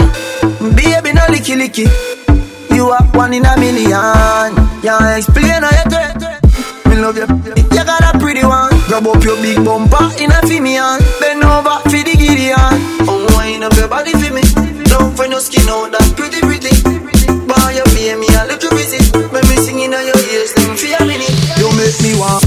[0.75, 1.87] Baby, no licky licky.
[2.75, 4.55] You are one in a million.
[4.83, 6.87] Yeah, explain how you do it.
[6.87, 7.27] Me love you.
[7.77, 7.85] You
[9.01, 9.23] got a pretty one.
[9.23, 10.99] Grab up your big bumper in a Fimian.
[11.21, 12.57] Bend over for the Gideon.
[13.07, 14.43] Oh, wind up your body for me.
[14.85, 16.75] Don't find no skin out that pretty pretty.
[17.47, 19.15] Boy, you pay me a little visit.
[19.33, 21.31] When me singing on your ears, them for a minute.
[21.59, 22.45] You make me want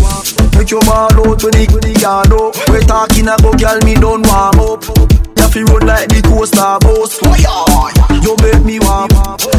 [0.55, 4.59] Make your ball out when the yard up We talking about girl me done warm
[4.61, 7.91] up You fi road like the coaster bus oh,
[8.23, 9.11] You make me want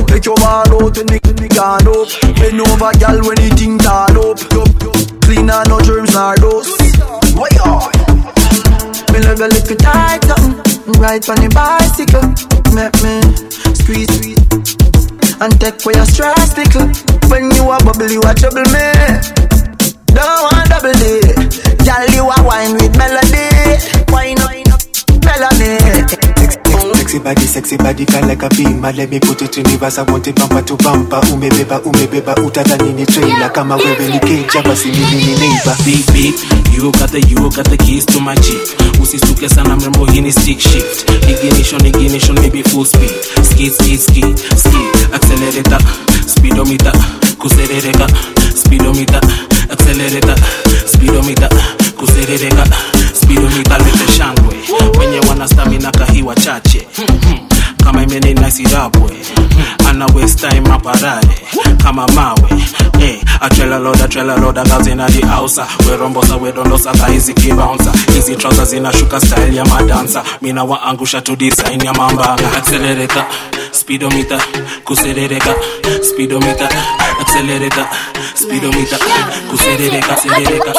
[0.08, 4.30] Make your ball out when the yard up Bend over girl when the thing tall
[4.30, 6.68] up clean and no germs nor dust
[9.12, 10.60] Me love your little tight something
[11.00, 12.26] Ride on the bicycle.
[12.74, 13.22] Make me
[13.74, 14.36] squeeze,
[15.40, 16.88] And take away your stress tickle
[17.30, 18.86] When you a bubble you a trouble me.
[20.12, 21.20] Don't want double D.
[21.86, 23.48] Girl you a wine with melody.
[24.12, 24.82] Wine up
[25.24, 26.41] melody
[26.82, 28.92] Sexy body, sexy body, like a beamer.
[28.92, 29.98] Let me put it in reverse.
[29.98, 31.20] I want it bumper to bumper.
[31.32, 33.50] Umebeba, umebeba, utadhani ni trailer.
[33.52, 35.76] Kama wewe ni keja, basi mimi ni neighbor.
[35.84, 36.34] beep
[36.74, 38.60] you got the you got the keys to my jeep
[39.02, 43.10] usisuke sana mrembo hii ni stick shift ignition ignition maybe full speed
[43.42, 45.78] skid skid skid skid accelerator
[46.26, 46.92] speedometer
[47.38, 48.06] kuserereka
[48.56, 49.20] speedometer
[49.70, 50.36] accelerator
[50.86, 51.48] speedometer
[51.96, 52.66] kuserereka
[60.82, 61.38] aparare
[61.82, 62.48] kama mawe.
[62.98, 64.06] Hey, atrela loda
[65.08, 71.36] di ausa werombosa wedondosa kaizi kibaunsa hizi trouser zinashuka style ya madansa mina waangusha tu
[71.36, 72.52] design ya mambanga.
[72.56, 73.24] Accelerator
[73.72, 74.40] speedometer
[74.84, 75.54] kuserereka.
[76.10, 76.68] Speedometer
[77.20, 77.86] accelerator
[78.34, 78.98] speedometer
[79.50, 80.70] kuserereka serereka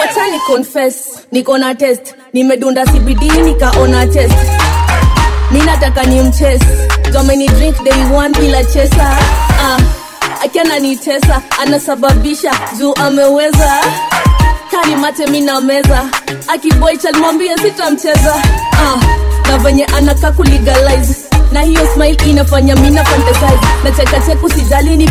[0.00, 0.96] wacha ni confess
[1.32, 2.14] niko na test.
[2.32, 4.34] Nimedunda cbd nikaona test.
[5.66, 6.62] Nataka ni mches
[7.12, 9.16] domeni drink day one bila chesa.
[9.60, 9.80] Uh,
[10.44, 13.72] akiana ni tesa anasababisha juu ameweza.
[14.70, 16.04] Kani mate mina meza meza
[16.48, 18.34] akiboichalmwambie sitamcheza.
[18.72, 19.02] Uh,
[19.48, 21.14] na venye anaka kuligalize
[21.52, 25.06] na hiyo smile inafanya mina fantasize na chekacheku sijali ni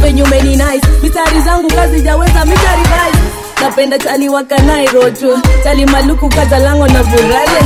[0.56, 0.88] nice.
[1.04, 3.18] Mistari zangu kazi jaweza mitarivise
[3.62, 7.62] napenda chali wakanairotu chali maluku kazalango na burale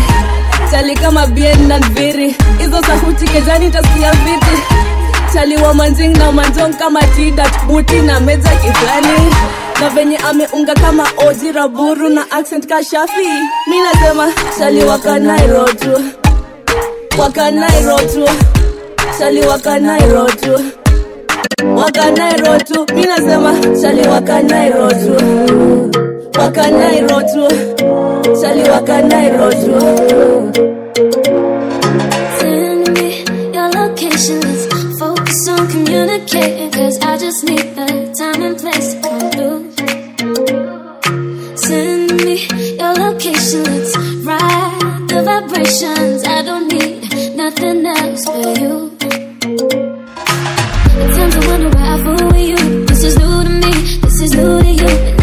[0.71, 1.79] chali kama bien na
[2.59, 4.55] hizo sahuti kejani tasikia viti
[5.33, 7.63] chali wa manjing na manjong kama tidat
[8.01, 9.31] na meza kiflani
[9.81, 13.27] na venye ameunga kama oji raburu na accent kashafi.
[13.69, 16.01] Mi nasema chali wakanairotu
[17.19, 18.29] wakanairotu
[19.19, 20.59] chali wakanairotu
[21.75, 25.15] wakanairotu mi nasema chali wakanairotu
[26.39, 27.47] wakanairotu
[28.41, 29.71] chali wakanairotu
[32.39, 34.39] Send me your location.
[34.41, 34.65] Let's
[34.99, 36.71] focus on communicating.
[36.71, 39.71] Cause I just need the time and place to come.
[41.57, 42.35] Send me
[42.79, 43.63] your location.
[43.63, 43.91] Let's
[44.25, 46.23] ride the vibrations.
[46.25, 48.91] I don't need nothing else but you.
[51.01, 52.85] At times I wonder why I fool with you.
[52.85, 53.73] This is new to me.
[54.03, 55.20] This is new to you.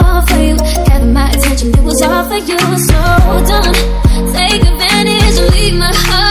[0.00, 0.56] Fall for you.
[0.90, 2.58] Having my attention, it was all for you.
[2.88, 3.00] So
[3.50, 6.29] don't take advantage leave my heart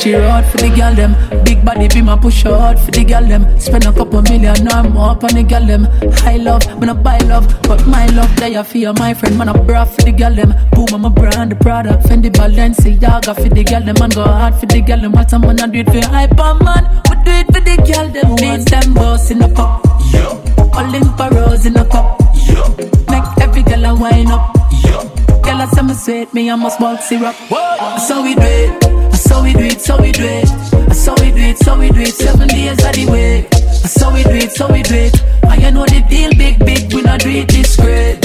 [0.00, 1.44] Tonight man I touch it hard for the girl them.
[1.44, 3.60] Big body be my push hard for the girl them.
[3.60, 5.84] Spend a couple million or more on the girl them.
[6.12, 7.46] High love, man I buy love.
[7.62, 9.36] But my love they a fear my friend.
[9.38, 10.54] Man I bra for the girl them.
[10.72, 12.04] Boom I'm a brand the product.
[12.06, 13.96] Fendi Balenciaga for the girl them.
[13.98, 15.12] Man go hard for the girl them.
[15.12, 17.02] What I'm gonna do it for hyper man.
[17.10, 18.36] We do it for the girl them.
[18.36, 19.84] Beat them boss in the cup.
[20.76, 22.20] Olympus in by rose in the cup.
[22.48, 22.66] Yeah.
[23.10, 24.56] Make every girl a wine up.
[24.82, 25.04] Yeah.
[25.42, 27.34] Girl, I say me sweet, me I must malt syrup.
[27.50, 27.98] Whoa.
[27.98, 28.89] So we do it,
[29.52, 32.14] we do it, so we do it, so we do it, so we do it.
[32.14, 33.52] Seven days of the week.
[33.72, 35.22] So we do it, so we do it.
[35.42, 36.92] And you know the deal, big, big.
[36.94, 38.20] We not do it discreet.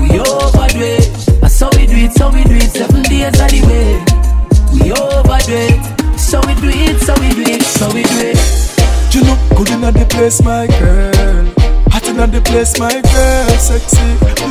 [0.00, 1.50] We overdo it.
[1.50, 2.70] So we do it, so we do it.
[2.70, 4.80] Seven days of the week.
[4.80, 6.18] We overdo it.
[6.18, 9.14] So we do it, so we do it, so we do it.
[9.14, 11.63] You look good in the place, my girl.
[12.14, 13.58] In the place, my girl.
[13.58, 13.98] Sexy,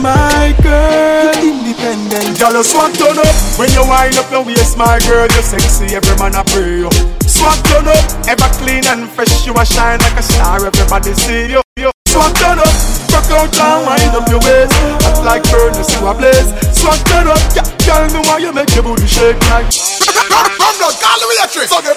[0.03, 1.31] my girl.
[1.39, 3.35] Independent, you swag turn up.
[3.55, 5.95] When you wind up your waist, my girl, you're sexy.
[5.95, 6.91] Every man I pray you.
[7.23, 9.47] Swag turn up, ever clean and fresh.
[9.47, 10.59] You a shine like a star.
[10.59, 11.63] Everybody see you.
[11.79, 11.87] you.
[12.11, 12.75] Swag turn up,
[13.15, 14.75] rock out and wind up your waist.
[15.07, 16.51] Hot like furnace, you a blaze.
[16.75, 19.71] Swag turn up, yeah, girl, me why you make your booty shake like.
[19.71, 21.71] Call the waitress.
[21.71, 21.95] So get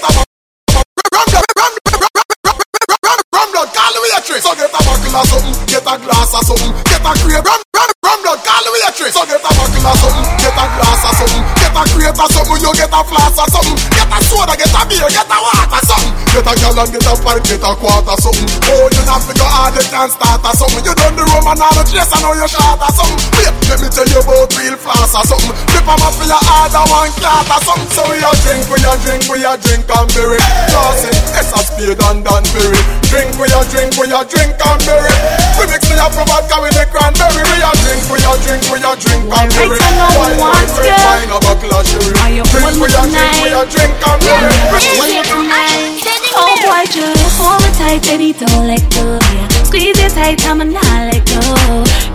[5.06, 7.44] buckle or something, get a glass or something, get a crave.
[7.44, 9.14] Rum, rum, rum blood, call the waitress.
[9.14, 12.28] So get a buckle or something, get a glass or something, get a crave or
[12.32, 15.36] something, you get a flask or something, get a soda, get a beer, get a
[15.38, 16.05] water something,
[16.36, 18.48] get a gallon, get a pint, get a quarter something.
[18.68, 20.84] Oh, you not figure hard, you can't start or something.
[20.84, 23.20] You done the rum and all the chase, I know you shot or something.
[23.40, 25.56] Wait, let me tell you about real flask or something.
[25.72, 27.88] Flip up for your order, one clot or something.
[27.96, 30.40] So we a drink, we a drink, we a drink and berry.
[30.68, 32.80] Classy, it's a speed and Danbury.
[33.08, 35.14] Drink, we a drink, we a drink and berry.
[35.56, 37.42] We mix me up with vodka with the cranberry.
[37.48, 39.78] We a drink, we a drink, we a drink and berry.
[39.80, 41.00] Wine, one wine, girl.
[41.00, 42.12] wine, a buckle of sherry.
[42.12, 44.52] Drink, we a drink, we a drink and berry.
[45.00, 45.95] Well, you tonight.
[46.38, 49.18] Oh boy, just hold me tight, baby, don't let go.
[49.34, 49.48] Yeah.
[49.64, 51.40] Squeeze it tight, I'ma not let go.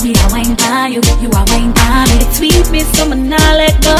[0.03, 2.19] Me a wine by you, you a wine by me.
[2.33, 3.95] Sweet me, so I'ma not let go.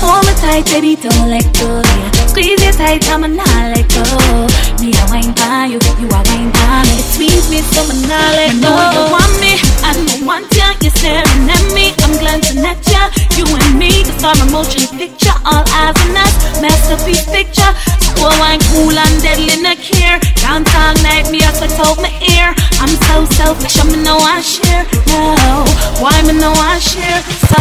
[0.00, 1.82] Hold me tight, baby, don't let go.
[1.84, 2.17] Yeah.
[2.38, 4.46] Squeeze it tight, I'ma not let go.
[4.78, 7.02] Me a wine by you, you a wine by me.
[7.10, 8.70] Sweet me, so I'ma not let go.
[8.70, 10.70] I know you want me, I don't want ya.
[10.78, 13.10] You're staring at me, I'm glancing at ya.
[13.34, 17.74] You and me, the star motion picture, all eyes on us, masterpiece picture.
[18.14, 20.22] So wine cool and deadly, no care.
[20.46, 20.62] All
[21.02, 22.54] night, me a sweat out my ear.
[22.78, 24.86] I'm so selfish, I'm no I share.
[25.10, 25.66] No,
[25.98, 27.18] why me no I share?
[27.50, 27.58] So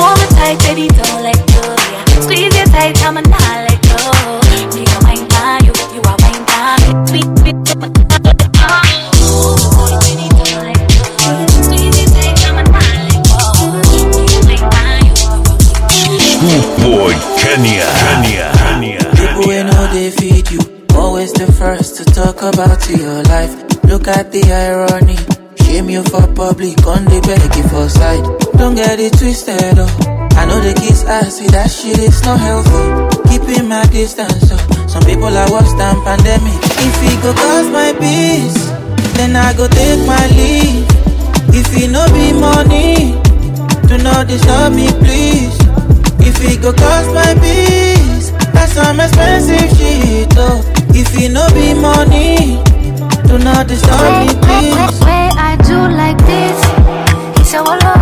[0.00, 1.76] hold me tight, baby, don't let go.
[1.76, 2.24] Yeah.
[2.24, 3.67] Squeeze it tight, I'ma not let
[16.82, 17.84] Boy, Kenya.
[19.14, 20.60] People wey know they feed you,
[20.96, 23.52] always the first to talk about your life.
[23.84, 25.16] Look at the irony.
[25.64, 28.24] Shame you for public, on the beg you for side.
[28.58, 29.86] Don't get it twisted, oh.
[30.40, 33.28] I know the kids ask me that shit is not healthy.
[33.28, 34.77] Keeping my distance, oh.
[34.88, 36.58] Some people are worse than pandemic.
[36.80, 38.58] If it go cause my peace,
[39.16, 40.86] then I go take my leave.
[41.54, 43.16] If it no be money,
[43.88, 45.56] Do not disturb me, please.
[46.20, 50.28] If it go cost my peace, that's some expensive shit.
[50.36, 50.60] Oh,
[50.92, 52.60] if it no be money,
[53.26, 55.00] do not disturb me, please.
[55.00, 56.58] Way I do like this,
[57.38, 57.96] he said, Walla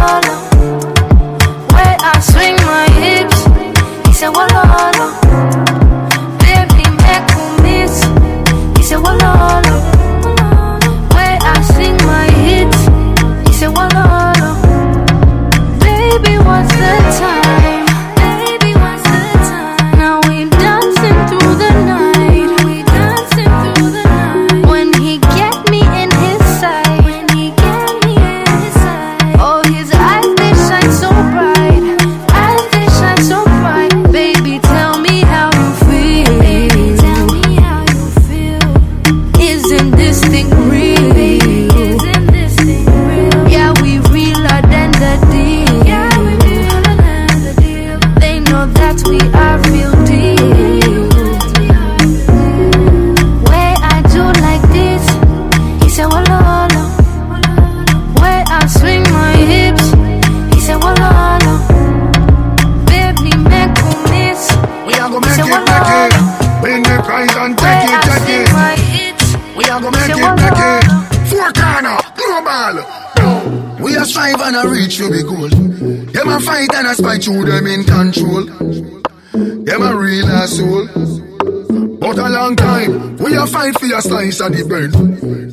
[84.47, 84.93] a the bread.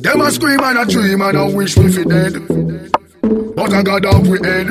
[0.02, 2.34] Them a scream and a dream and a wish we fi dead.
[3.56, 4.70] But I got up we head.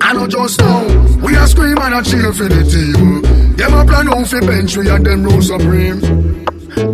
[0.00, 0.82] I know just now,
[1.22, 3.22] we a scream and a cheer for the team.
[3.54, 6.00] Them a plan out fi bench we and them rule supreme.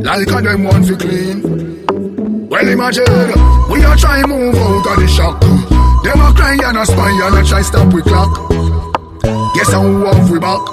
[0.03, 1.87] Like a them want fi clean.
[2.49, 3.33] Well imagine,
[3.71, 5.41] we a try move out of the shock.
[5.41, 8.51] Them a cry and a spy and a try stop we clock.
[9.55, 9.83] Guess how
[10.13, 10.72] have we back?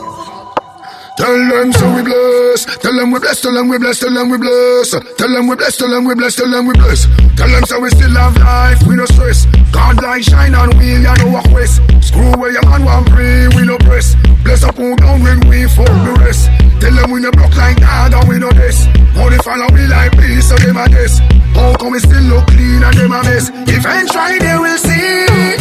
[1.20, 2.64] Tell them so we bless.
[2.80, 3.42] Tell them we bless.
[3.42, 4.00] Tell them we bless.
[4.00, 4.88] Tell them we bless.
[4.88, 5.76] Tell them we bless.
[5.76, 6.36] Tell them we bless.
[6.38, 7.08] Tell them we bless.
[7.36, 8.80] Tell them so we still have life.
[8.88, 9.46] We no stress.
[9.74, 11.82] God light shine on we and no walk west.
[12.00, 13.50] Screw where your man want pray.
[13.52, 14.16] We no press.
[14.44, 16.48] Bless up who down when we fuck the rest.
[16.80, 18.86] Tell them we no block like that and we no this.
[19.12, 21.20] How they follow we like peace so them a this.
[21.52, 23.52] How come we still look clean and them a mess?
[23.68, 25.60] If ain't try they will see.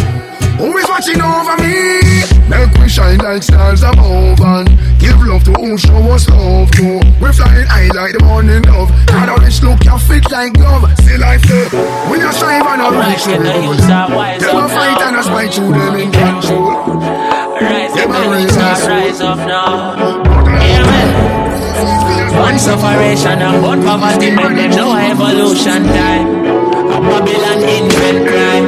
[0.63, 2.38] Who is watching over me?
[2.49, 4.69] Make we shine like stars above and
[4.99, 6.97] give love to who show us love to.
[7.21, 8.89] We flying high like the morning dove.
[9.07, 10.89] God orange look you fit like glove.
[11.05, 11.69] Still life there.
[12.09, 13.77] We just strive and a reach the goal.
[13.77, 16.97] Them a fight and a spite through them in control.
[16.97, 20.25] Them a raise us Rise up now.
[20.49, 21.09] Amen.
[22.33, 26.47] One sufferation and one poverty make them know evolution time.
[26.89, 28.67] A Babylon invent crime.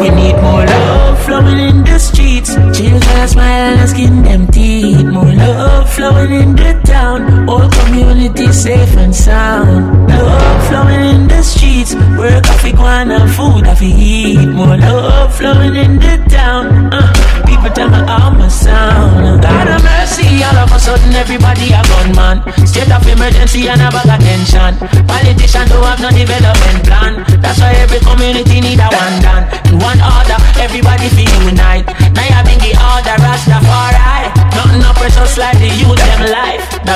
[0.00, 2.50] We need more love flowing in the streets.
[2.76, 5.04] Children smile and skin them teeth.
[5.04, 7.48] More love flowing in the town.
[7.48, 10.10] All community safe and sound.
[10.10, 11.94] Love flowing in the streets.
[12.18, 14.48] Work off one and food off eat.
[14.58, 16.92] More love flowing in the town.
[16.92, 17.12] Uh,
[17.46, 19.42] people tell me I'm a sound.
[19.42, 22.38] God have mercy, all of a sudden everybody a gunman.
[22.66, 24.20] State of emergency and a bag of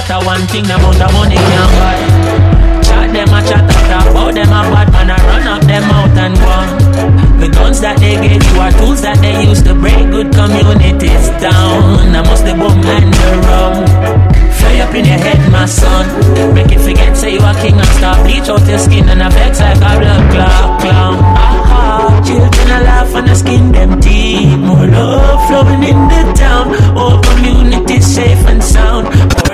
[0.06, 1.96] That's one thing amount of money can buy.
[2.84, 6.12] Chat them a chat up about them a bad man a run up them out
[6.18, 6.68] and go on.
[7.40, 11.24] The guns that they gave you are tools that they use to break good communities
[11.40, 12.12] down.
[12.12, 13.74] I must the boom and the rum.
[14.60, 16.04] Fly up in your head, my son.
[16.52, 19.30] Make it forget, say you a king and start bleach out your skin and a
[19.32, 21.16] vex like a blood clot clown.
[21.16, 24.52] Aha, children a laugh and a skin them teeth.
[24.60, 26.76] More love flowing in the town.
[26.92, 29.53] All community safe and sound.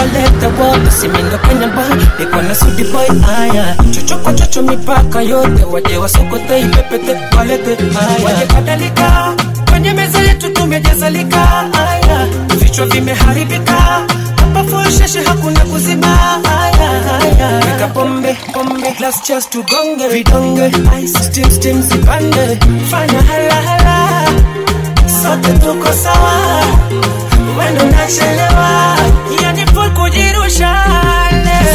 [0.00, 0.90] walete wote,
[1.32, 1.84] wa kwenye ba
[2.18, 8.46] niko na sudi boy Haya chochoko chocho mipaka yote waje wasokote ipepete walete haya waje
[9.70, 11.38] kwenye meza yetu tumejazalika
[11.72, 12.26] Haya
[12.58, 20.66] vichwa vimeharibika hapa fosheshe hakuna kuzima Haya haya weka pombe pombe glass just tugonge vidonge
[21.02, 22.58] ice steam steam sipande
[22.90, 24.26] fanya hala hala
[25.22, 26.62] sote tuko sawa
[27.58, 28.96] wendo nachelewa
[29.42, 30.74] yani full kujirusha
[31.44, 31.74] leo.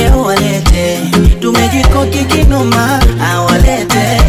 [0.00, 1.00] Leo walete
[1.40, 3.00] tumejikoki kinoma
[3.34, 4.20] awalete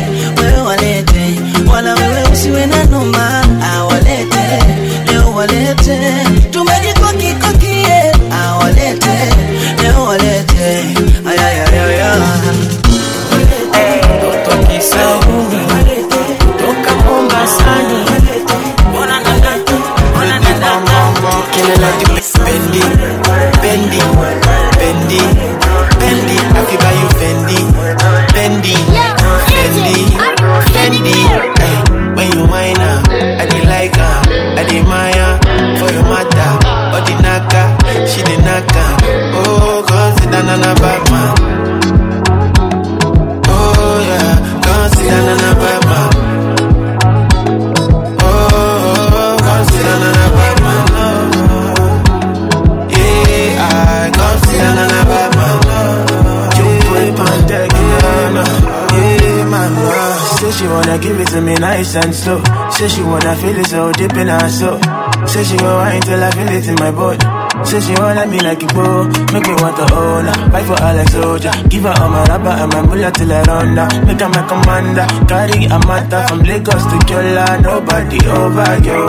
[62.00, 62.42] and slow.
[62.72, 64.80] Say she wanna feel it so deep in her soul.
[65.28, 67.26] Say she go wine till I feel it in my body.
[67.68, 70.38] Say she wanna be like a bro, make me want to own her.
[70.52, 71.54] Fight for her like soldier.
[71.70, 73.92] Give her all my rubber and my bullet till I run down.
[74.08, 75.08] Make her my commander.
[75.28, 77.46] Carry a matter from Lagos to Kyola.
[77.62, 79.00] Nobody over you.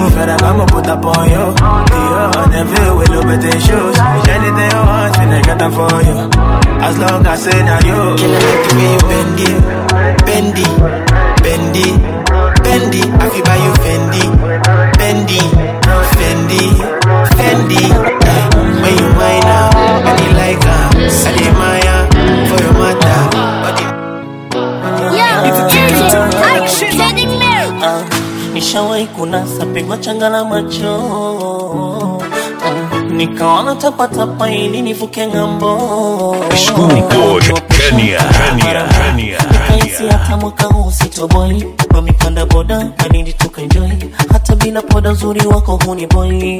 [0.00, 1.46] If I'ma put up on you.
[1.94, 3.96] You on every will over the shoes.
[4.34, 6.16] Anything you want, me I got them for you.
[6.80, 8.00] As long as I say now you.
[8.18, 9.80] Can I way you
[10.26, 11.09] bend it,
[11.56, 13.06] bend it.
[13.10, 14.24] I feel buy you Fendi,
[14.98, 15.40] Fendi,
[16.14, 16.62] Fendi,
[17.36, 17.82] Fendi.
[18.82, 20.82] When you mine up, I dey like her,
[21.26, 21.96] I dey Maya
[22.48, 23.18] for your mother.
[27.82, 28.04] Ah,
[28.54, 32.20] nishawahi kunasa pigwa changa la macho
[32.64, 39.38] Ah, nikaona tapatapa ili nivuke ng'ambo Schoolboy Kenya, Kenya, Kenya.
[39.90, 43.88] Nikaisi hata mwaka huu sitoboi mamipanda boda manindi tukaenjoy.
[44.32, 46.58] Hata bila poda uzuri wako huni boy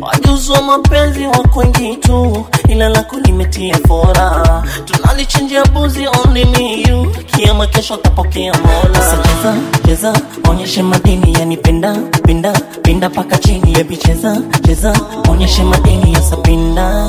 [0.00, 2.44] wajuzi wa mapenzi wako wengi tu.
[2.68, 4.62] Ila lako limetia fora.
[4.84, 7.10] Tunalichinjia buzi only me you.
[7.26, 8.94] Kiama kesho tapokea mola.
[9.00, 9.54] Sasa
[9.86, 10.12] cheza
[10.50, 11.94] onyeshe madini yanipenda
[12.26, 12.52] pinda
[12.82, 14.94] pinda paka chini bebi cheza cheza
[15.30, 17.06] onyeshe madini yasapinda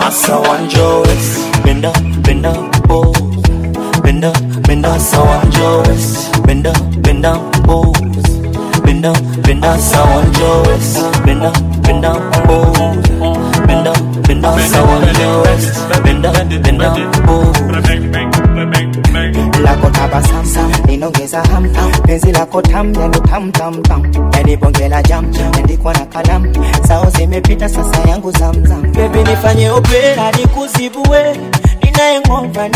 [0.00, 1.38] hasa wanjowes.
[1.64, 1.90] Benda
[2.22, 2.54] benda
[2.90, 3.12] oh
[4.04, 6.28] bend up, bend up, someone Joyce.
[6.46, 8.38] Bend up, bend down, pose.
[8.84, 11.02] Bend up, bend down, someone Joyce.
[11.24, 13.08] Bend up, bend down, pose.
[13.66, 15.66] Bend up, bend down, someone Joyce.
[16.04, 17.60] Bend up, bend down, pose.
[19.64, 19.90] Lako
[24.34, 24.56] yaani
[25.32, 26.06] jam, andikwa na
[27.68, 28.82] sasa yangu zamzam.
[28.92, 29.70] Baby nifanye
[31.94, 32.68] ninayeng'ova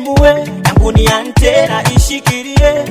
[0.00, 0.28] muwe
[0.66, 2.84] yangu ni antena ishikirie.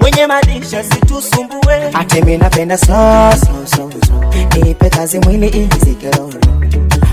[0.00, 1.90] Wenye madisha situsumbue.
[1.94, 4.64] Atemi napenda slow, slow, slow, slow.
[4.64, 6.40] nipe kazi mwili izikeroro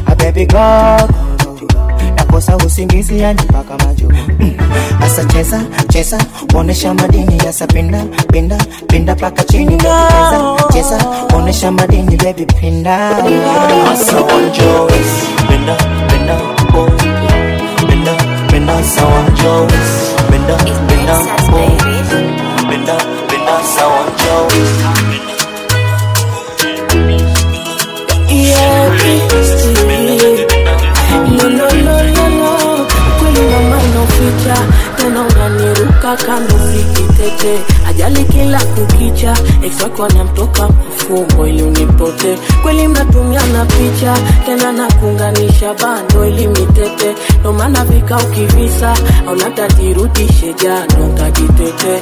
[0.06, 0.58] abebi go,
[1.44, 1.92] go, go, go.
[2.16, 4.58] nakosa usingizi yani mpaka majuku mm.
[5.04, 6.18] Asa cheza cheza,
[6.56, 7.38] onesha madini.
[7.46, 8.58] Yasa pinda pinda
[8.88, 9.66] pinda paka chini.
[9.66, 10.98] Baby cheza cheza,
[11.36, 13.18] onesha madini baby pinda.
[13.92, 15.76] Asa wanjowes benda
[16.08, 16.36] pinda
[16.72, 17.09] pose benda
[18.80, 19.92] benda sawa njowes
[20.32, 20.56] benda
[20.88, 21.66] benda pose
[22.70, 22.96] benda
[23.30, 24.70] benda sawa njowes
[28.32, 28.90] Yeah,
[31.38, 32.86] no, no, no, no, no.
[33.20, 33.78] Kweli mama
[34.98, 37.60] tena unaniruka kando sikitete
[37.90, 40.70] ajali kila kukicha ex wako anamtoka
[41.10, 47.86] mfumo ili unipote kweli mnatumia na picha tena na kuunganisha bando ili mitete ndo maana
[47.86, 48.94] vika ukivisa
[49.28, 52.02] au natatirudishe jano nkajitete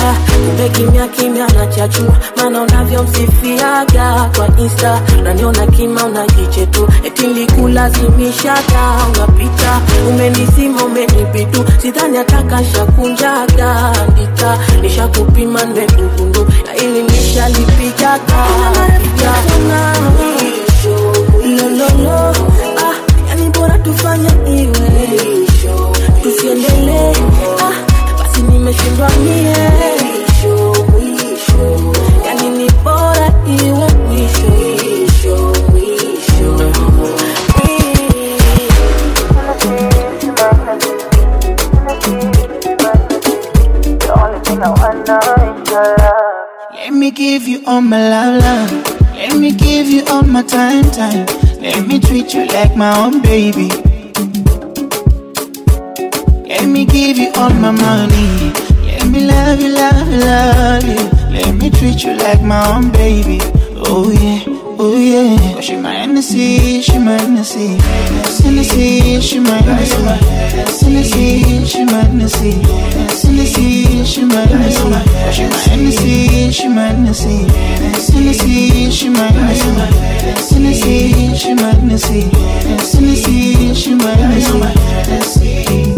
[0.00, 9.80] Ah, kumbe kimya kimya nachachua maana unavyomsifiaga kwa insta unaniona kima unajichetu eti nilikulazimishaga unapita.
[10.08, 18.46] Umenisima umenibitu sidhani atakashakunjaga ndita nishakupima nmegungundu na ili nishalipigaga
[21.44, 22.32] lololo.
[22.78, 22.94] Ah,
[23.28, 24.88] yani bora tufanye iwe.
[26.22, 27.12] Tusiendelee
[28.68, 29.54] basi nimeshindwa mie
[46.74, 48.70] Let me give you all my love, love.
[49.14, 51.26] Let me give you all my time, time.
[51.60, 53.68] Let me treat you like my own baby.
[56.48, 58.47] Let me give you all my money.
[59.08, 61.00] Let me love you, love you, love you.
[61.32, 63.38] Let me treat you like my own baby.
[63.74, 64.44] Oh yeah,
[64.78, 65.54] oh yeah.
[65.54, 67.78] Cause she my Hennessy, she my Hennessy.
[68.44, 70.84] Hennessy, she my Hennessy.
[70.84, 72.52] Hennessy, she my Hennessy.
[73.24, 74.76] Hennessy, she my Hennessy.
[75.32, 77.48] She my Hennessy, she my Hennessy.
[78.12, 79.88] Hennessy, she my Hennessy.
[80.52, 82.20] Hennessy, she my Hennessy.
[82.92, 85.97] Hennessy, she my Hennessy.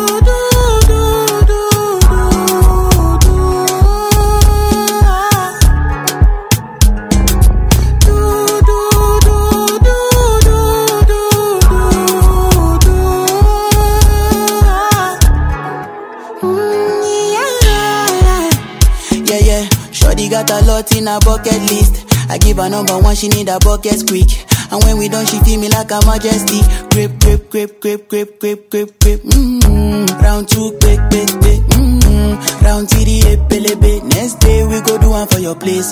[20.81, 22.05] lot in her bucket list.
[22.29, 24.29] I give her number one, she need a bucket quick.
[24.71, 26.61] And when we done, she feel me like a majesty.
[26.91, 29.21] Grip, grip, grip, grip, grip, grip, grip, grip.
[29.21, 30.21] Mm-hmm.
[30.23, 31.61] Round two, quick, quick, quick.
[31.77, 32.65] Mm-hmm.
[32.65, 34.03] Round three, epelebe.
[34.15, 35.91] Next day we go do one for your place.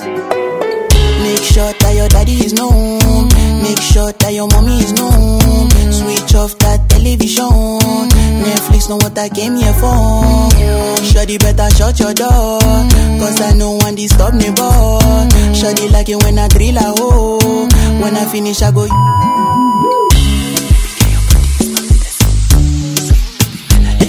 [1.22, 3.28] Make sure that your daddy is known.
[3.62, 5.70] Make sure that your mommy is known.
[5.92, 7.80] Switch off that television.
[8.40, 10.48] Netflix know what I came here for.
[11.04, 12.60] Shawty better shut your door.
[13.20, 15.26] Cause I know one disturb me boy.
[15.52, 17.68] Shawty like it when I drill a hole.
[18.00, 18.86] When I finish I go.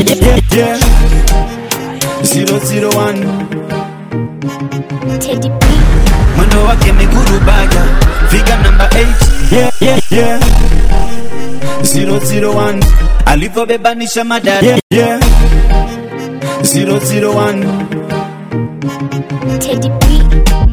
[0.02, 2.24] Yeah, yeah.
[2.24, 3.81] Zero zero one.
[6.38, 7.84] Mwendo wake miguru baga,
[8.30, 9.06] figa namba 8.
[9.52, 10.40] Yeah, yeah, yeah.
[11.84, 12.80] Zero zero one.
[13.26, 14.62] Alivyobebanisha madara.
[14.68, 15.20] Yeah, yeah.
[16.64, 17.66] Zero zero one.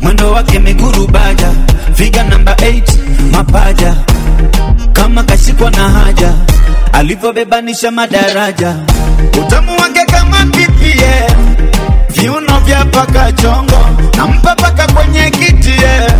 [0.03, 1.51] Mwendo wake miguru baja
[1.95, 2.83] figa namba 8.
[3.33, 3.95] Mapaja
[4.93, 6.33] kama kashikwa na haja,
[6.93, 8.77] alivyobebanisha madaraja,
[9.47, 11.37] utamu wake kama PPA,
[12.19, 13.81] viuno vya paka chongo,
[14.17, 16.13] nampa paka kwenye kiti yeah.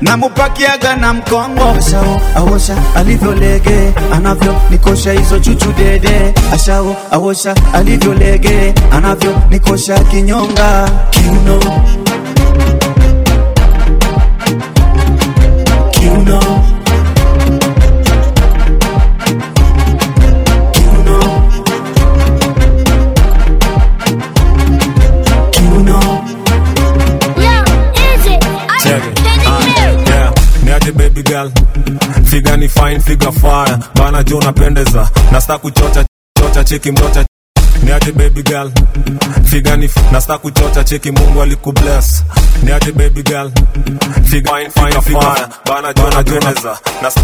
[0.00, 1.64] namupakiaga na mkongo.
[1.78, 6.34] Ashao awosha alivyolege anavyo nikosha hizo chuchu dede.
[6.52, 10.88] Ashao awosha alivyolege anavyo nikosha kinyonga.
[11.10, 11.60] Kiuno
[15.90, 16.40] kiuno
[31.28, 31.50] girl.
[32.24, 33.78] Figa ni fine figa fire.
[33.94, 35.08] Bana jo napendeza.
[35.32, 36.04] Nasta kuchocha
[36.40, 37.24] chocha cheki mtocha
[37.86, 38.70] niaje baby girl
[39.44, 42.24] figani nasta kuchocha cheki mungu alikubless.
[42.62, 43.50] Niache baby girl
[44.24, 45.46] figa fine fine fine.
[45.66, 46.78] bana jona joneza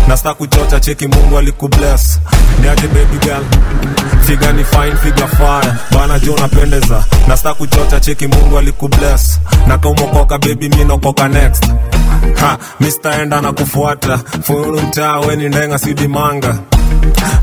[0.08, 2.20] nasta kuchocha cheki mungu alikubless.
[2.60, 3.44] Niache baby girl
[4.26, 5.74] figa ni fine figa fine.
[5.90, 9.40] Bana jona pendeza nasta kuchocha cheki mungu alikubless.
[9.66, 11.64] Na kaumokoka baby mi nokoka next.
[12.40, 13.20] Ha Mr.
[13.22, 14.18] enda na kufuata.
[14.42, 16.58] Furu mtaa weni ndenga sidimanga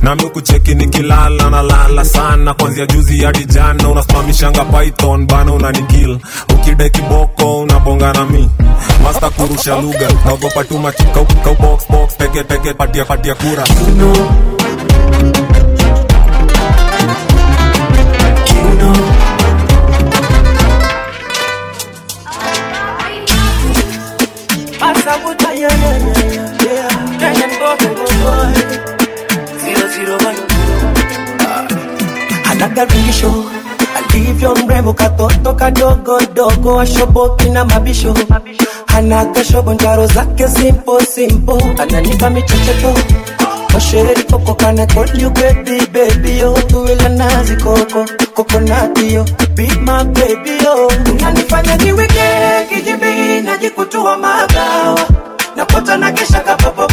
[0.01, 6.17] nami kucheki nikilala na lala sana kwanzia juzi hadi jana unasimamishanga python bana unanikil.
[6.53, 8.49] Ukide kiboko unabonga na mi
[9.03, 13.63] masta kurusha lugha naogopa tu machika ukika box box teke teke patia patia kura.
[13.63, 14.33] Asabuta,
[32.63, 33.33] Anagarisho
[33.95, 38.13] alivyo mrembo katoto kadogo dogo ashoboki na mabisho.
[38.87, 42.93] Anakashobo njaro zake simpo simpo ananipa michecheto
[43.77, 44.85] Osheri koko kana
[45.15, 46.39] you baby baby
[47.09, 49.25] nazi koko kokonati yo.
[49.55, 50.03] Be my
[51.77, 52.23] niweke
[52.69, 54.99] kijibi najikutua mabawa
[55.55, 56.87] napota na kesha kapopo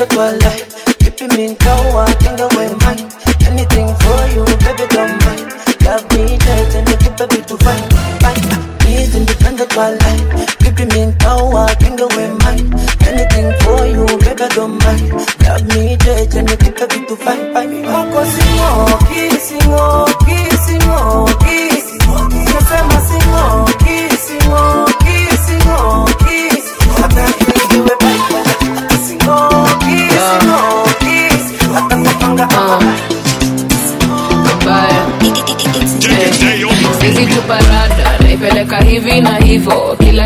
[0.00, 0.69] Music independent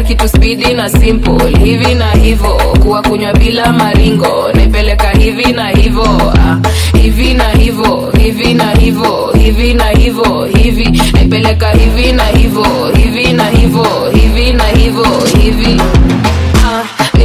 [0.07, 1.59] kitu spidi na simple.
[1.65, 2.49] Hivi na hivo
[2.83, 4.51] kuwa kunywa bila maringo.
[4.55, 6.59] Naipeleka hivi na hivo ah,
[6.99, 11.01] hivi na hivo hivi na hivo hivi na hivo hivi.
[11.13, 15.05] Naipeleka hivi na hivo hivi na hivo hivi na hivo
[15.43, 15.81] hivi.
[15.81, 16.44] Ah,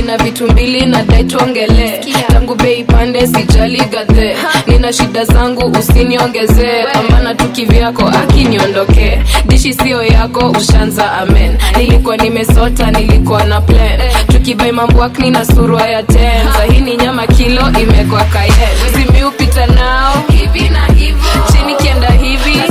[0.02, 4.36] nina vitu mbili na dai tuongelee tangu bei pande sijali gadhe
[4.68, 11.58] nina shida zangu usiniongezee pambana tu kivyako akiniondokee dishi sio yako ushanza amen.
[11.78, 14.00] Nilikuwa nimesota nilikuwa na plan.
[14.28, 16.48] Tukibai mambwakni na surwa ya ten.
[16.86, 18.54] Ni nyama kilo imekwa kayen
[18.96, 20.14] zimiupita nao.
[20.32, 21.28] Hivi na hivo.
[21.52, 22.62] Chini kienda hivi.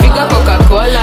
[0.00, 1.02] Figa coca-cola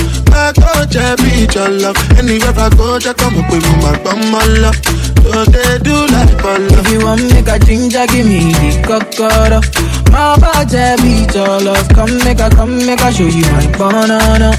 [1.55, 1.97] your love.
[2.17, 4.75] Anywhere I go, just come up with my bum, my love.
[5.21, 6.61] So they do like ball.
[6.79, 9.59] If you want make a ginger, give me the kokoro.
[10.11, 11.87] My body beat your love.
[11.89, 14.51] Come make a, come make a show you my banana.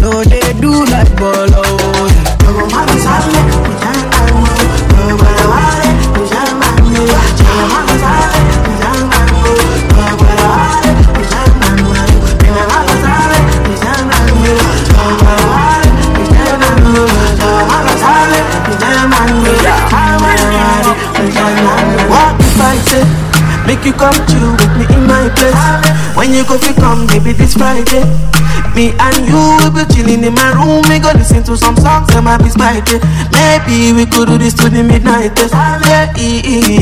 [0.00, 1.62] No, they do like bolo.
[5.50, 5.89] What
[23.90, 25.50] You come chill with me in my place?
[26.14, 28.06] When you go fi come maybe this Friday
[28.70, 32.06] Me and you will be chilling in my room We go listen to some songs
[32.14, 33.02] that might be spicy
[33.34, 35.54] Maybe we could do this to the midnight test.
[35.90, 36.06] Yeah,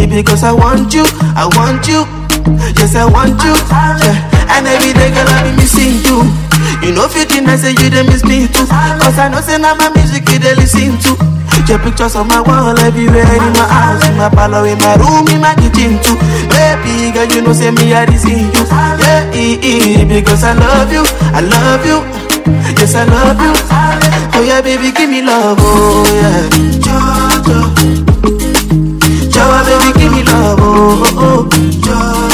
[0.04, 2.04] because I want you I want you.
[2.76, 3.56] Yes, I want you
[4.04, 4.52] yeah.
[4.52, 6.28] And every day girl I be missing you
[6.82, 8.64] You know if you deny say you dey miss me too.
[8.66, 11.12] Cause I know say now my music you dey listen to.
[11.68, 15.28] Your pictures on my wall everywhere In my house, in my parlor, in my room,
[15.28, 16.16] in my kitchen too.
[16.48, 18.64] Baby girl you know say me I see you.
[19.04, 21.04] Yeah, eh, eh, because I love you
[21.36, 22.00] I love you.
[22.80, 23.52] Yes I love you.
[24.38, 26.48] Oh yeah baby give me love oh yeah.
[26.80, 27.74] Jojo.
[29.68, 31.48] Baby give me love oh oh
[31.90, 32.27] Oh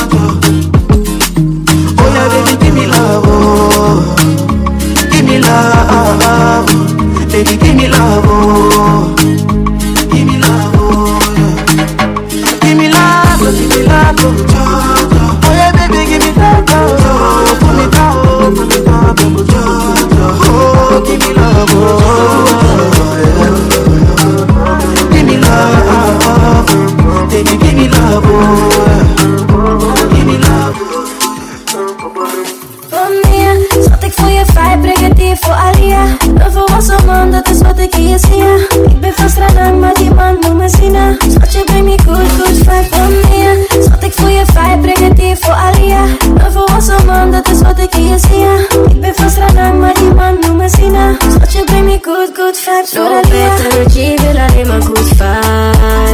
[6.55, 7.33] love.
[7.33, 8.64] Baby give me love oh
[40.95, 44.79] Sina Schat je brengt me goed, goed vibe van meer Schat ik voor je vibe,
[44.81, 46.05] pregatief voor Alia
[46.37, 48.57] Een volwassen man, dat is wat ik hier zie ja.
[48.89, 52.57] Ik ben van maar die man noemt me Sina Schat je brengt me goed, goed
[52.57, 56.14] vibes voor Alia bad energy, wil alleen maar good vibes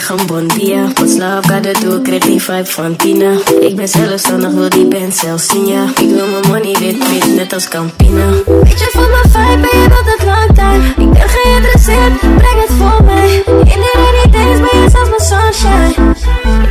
[0.00, 2.42] pas, dus ik zeg een bon dia What's love got to do, ik kreeg die
[2.42, 3.32] vibe van Tina.
[3.60, 5.84] Ik ben zelfstandig, wil die band zelfs zien, ja.
[5.84, 8.26] Ik wil mijn money wit, wit, net als Campina.
[8.46, 12.60] Weet je van mijn vibe, ben je dat het lang time Ik ben geïnteresseerd, breng
[12.66, 13.42] het voor mij.
[13.46, 16.14] In de rainy days ben je zelfs mijn sunshine.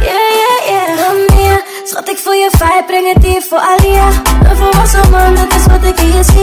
[0.02, 1.38] Yeah, yeah, yeah.
[1.38, 4.08] Meer, schat ik voor je vibe, breng het hier voor Alia.
[4.50, 6.39] Een volwassen man, dat is wat ik hier zie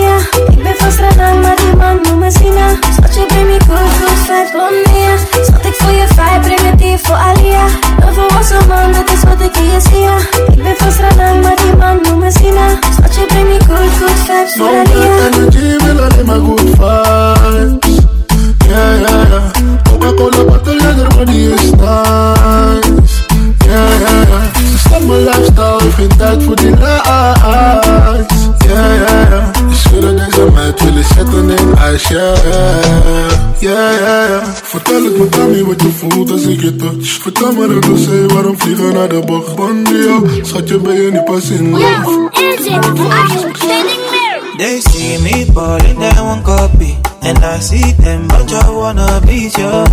[36.87, 40.79] als ik je touch Vertel me de dossier, waarom vliegen naar de bocht Bandio, schatje
[40.79, 42.31] ben je niet pas in love
[44.57, 46.97] They see me ballin', they want copy.
[47.21, 49.85] And I see them, but I wanna be your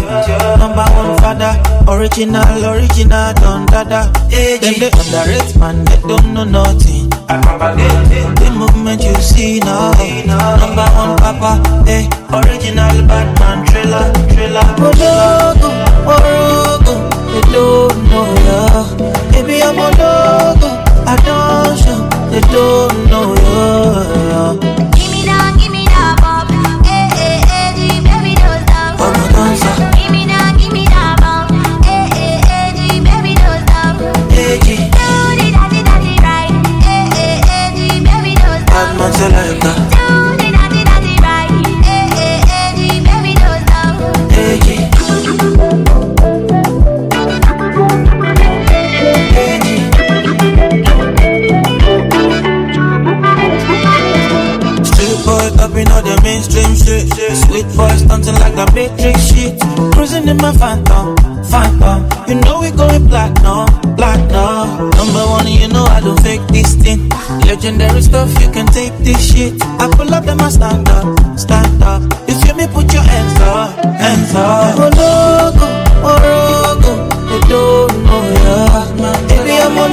[0.58, 1.60] number one father.
[1.86, 4.10] Original, original, don dada.
[4.30, 7.10] Hey, them they underrate man, they don't know nothing.
[7.10, 9.92] The movement you see now,
[10.62, 11.60] number one papa.
[11.86, 14.64] Hey, original Batman thriller, thriller.
[14.80, 18.60] Orogo, they don't know ya.
[19.32, 20.70] Baby, I'm a logo,
[21.08, 22.00] I don't show,
[22.30, 24.54] they don't know ya.
[24.96, 26.20] Give me that, give me that.
[26.86, 29.00] Eh, eh, eh, baby, don't stop.
[29.96, 31.22] Give me that, give me that.
[31.86, 33.34] Eh, eh, eh, baby.
[34.36, 35.08] Hey, Do
[35.40, 36.52] the daddy, daddy, right.
[36.84, 38.34] Eh, eh, eh, baby.
[38.68, 39.72] Batman Selecta.
[39.72, 39.93] Do the
[56.34, 57.06] mainstream shit.
[57.46, 59.54] Sweet boy stunting like the matrix shit.
[59.94, 61.16] Cruising in my phantom,
[61.46, 62.00] phantom.
[62.28, 64.90] You know we going platinum, platinum.
[64.98, 67.10] Number one, you know I don't fake this thing.
[67.46, 69.54] Legendary stuff, you can take this shit.
[69.82, 71.06] I pull up, then I stand up,
[71.38, 72.02] stand up.
[72.28, 72.66] You feel me?
[72.74, 74.80] Put your hands up, hands up.
[74.80, 75.68] Oh logo,
[76.10, 76.94] oh logo,
[77.30, 78.58] they don't know ya.
[79.28, 79.86] Baby, I'm a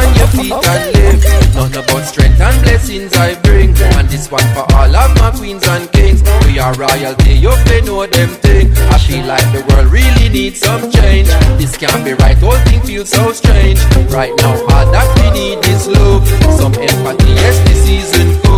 [0.00, 1.20] on your feet and live.
[1.54, 3.76] Nothing but strength and blessings I bring.
[3.96, 6.22] And this one for all of my queens and kings.
[6.46, 8.72] We are royalty, you play know them thing.
[8.94, 11.28] I feel like the world really needs some change.
[11.60, 13.78] This can't be right, whole thing feels so strange.
[14.10, 16.26] Right now all that we need is love.
[16.58, 18.49] Some empathy, yes this season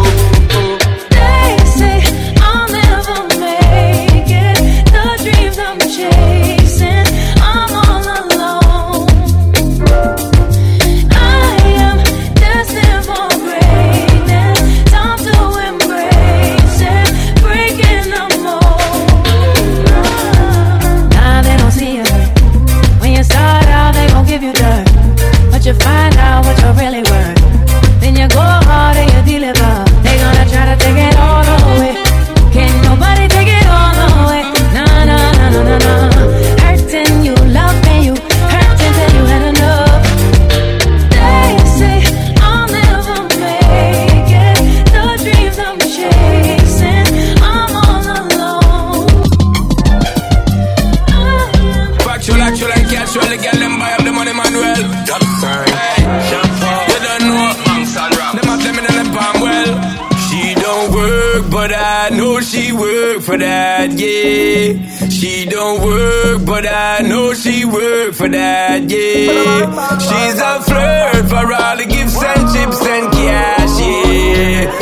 [67.34, 69.98] she work for that, yeah.
[69.98, 74.81] She's a flirt for all the gifts and chips and cash, yeah.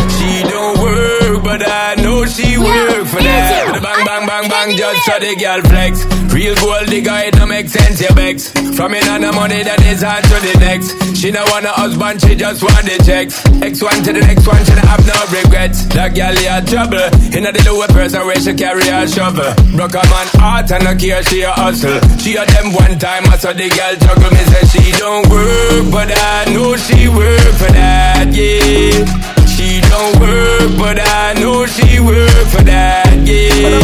[4.31, 6.07] Bang, bang, just so the girl flex.
[6.31, 8.51] Real gold digger, it don't make sense, your vex.
[8.79, 10.95] From in on the money that is hard to the next.
[11.19, 13.43] She don't want a husband, she just want the checks.
[13.61, 15.83] X one to the next one, she don't have no regrets.
[15.99, 17.03] That girl had trouble.
[17.35, 19.51] In the lower person where she carry a shovel.
[19.75, 21.99] Broke a man heart and no care, she a hustle.
[22.23, 24.31] She a them one time, I saw the girl juggle.
[24.31, 29.40] Me say she don't work, but I know she work for that, yeah.
[29.61, 33.77] She don't work, but I know she work for that, yeah.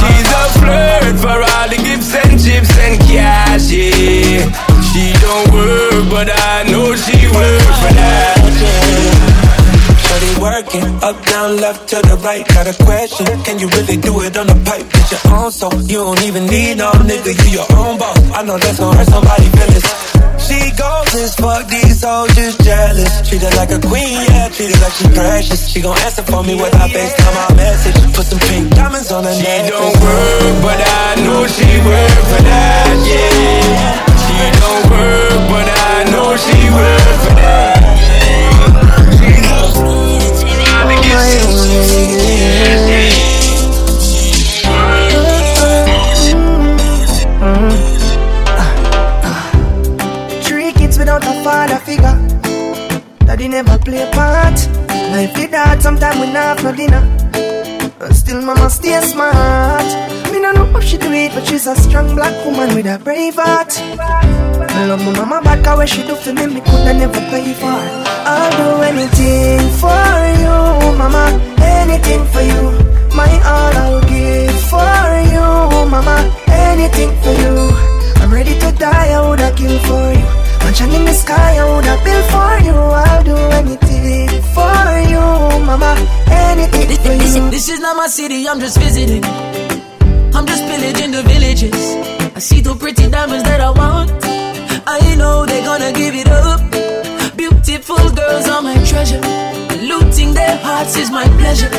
[0.00, 4.48] She's a flirt for all the gifts and chips and cash, yeah.
[4.80, 8.41] She don't work, but I know she work for that.
[10.42, 12.42] Working up, down, left to the right.
[12.48, 13.26] Got a question?
[13.46, 14.90] Can you really do it on the pipe?
[14.90, 17.30] Get your own so you don't even need no nigga.
[17.46, 18.18] You your own boss.
[18.34, 19.86] I know that's gonna hurt somebody feelings.
[20.42, 23.12] She goes as fuck, these just jealous.
[23.28, 25.70] Treat her like a queen, yeah, treat her like she precious.
[25.70, 27.94] She gon' answer for me with her FaceTime my message.
[28.12, 29.70] Put some pink diamonds on her She necklace.
[29.70, 32.51] don't work, but I know she work for that,
[55.82, 57.02] sometimes we not have no dinner.
[58.14, 59.88] Still, mama stay smart.
[60.32, 62.98] Me no know how she do it, but she's a strong black woman with a
[63.02, 63.72] brave heart.
[64.78, 67.80] I love my mama back, what she do for me, me coulda never pay for.
[68.32, 70.06] I'll do anything for
[70.42, 70.54] you,
[71.00, 71.24] mama.
[71.58, 72.62] Anything for you.
[73.18, 75.02] My all I'll give for
[75.34, 75.46] you,
[75.90, 76.16] mama.
[76.46, 77.54] Anything for you.
[78.22, 80.28] I'm ready to die, I woulda kill for you.
[80.64, 82.76] Mansion in the sky, I woulda build for you.
[83.04, 83.91] I'll do anything
[84.54, 85.20] for you,
[85.66, 85.94] mama.
[86.28, 87.50] Anything This, for this, you.
[87.50, 89.24] this is not my city, I'm just visiting.
[90.34, 91.74] I'm just pillaging the villages.
[92.36, 94.10] I see two pretty diamonds that I want.
[94.86, 96.60] I know they're gonna give it up.
[97.36, 99.20] Beautiful girls are my treasure.
[99.90, 101.70] Looting their hearts is my pleasure.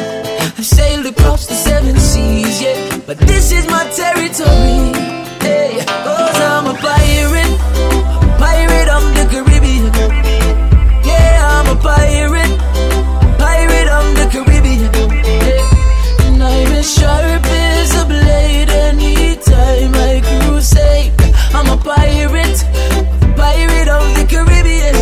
[0.58, 3.00] I've sailed across the seven seas, yeah.
[3.06, 4.94] But this is my territory.
[5.41, 6.74] Hey, cause I'm a.
[6.84, 7.53] Pirate
[16.84, 21.14] sharp as a blade anytime I crusade.
[21.56, 22.60] I'm a pirate.
[23.38, 24.96] Pirate of the Caribbean.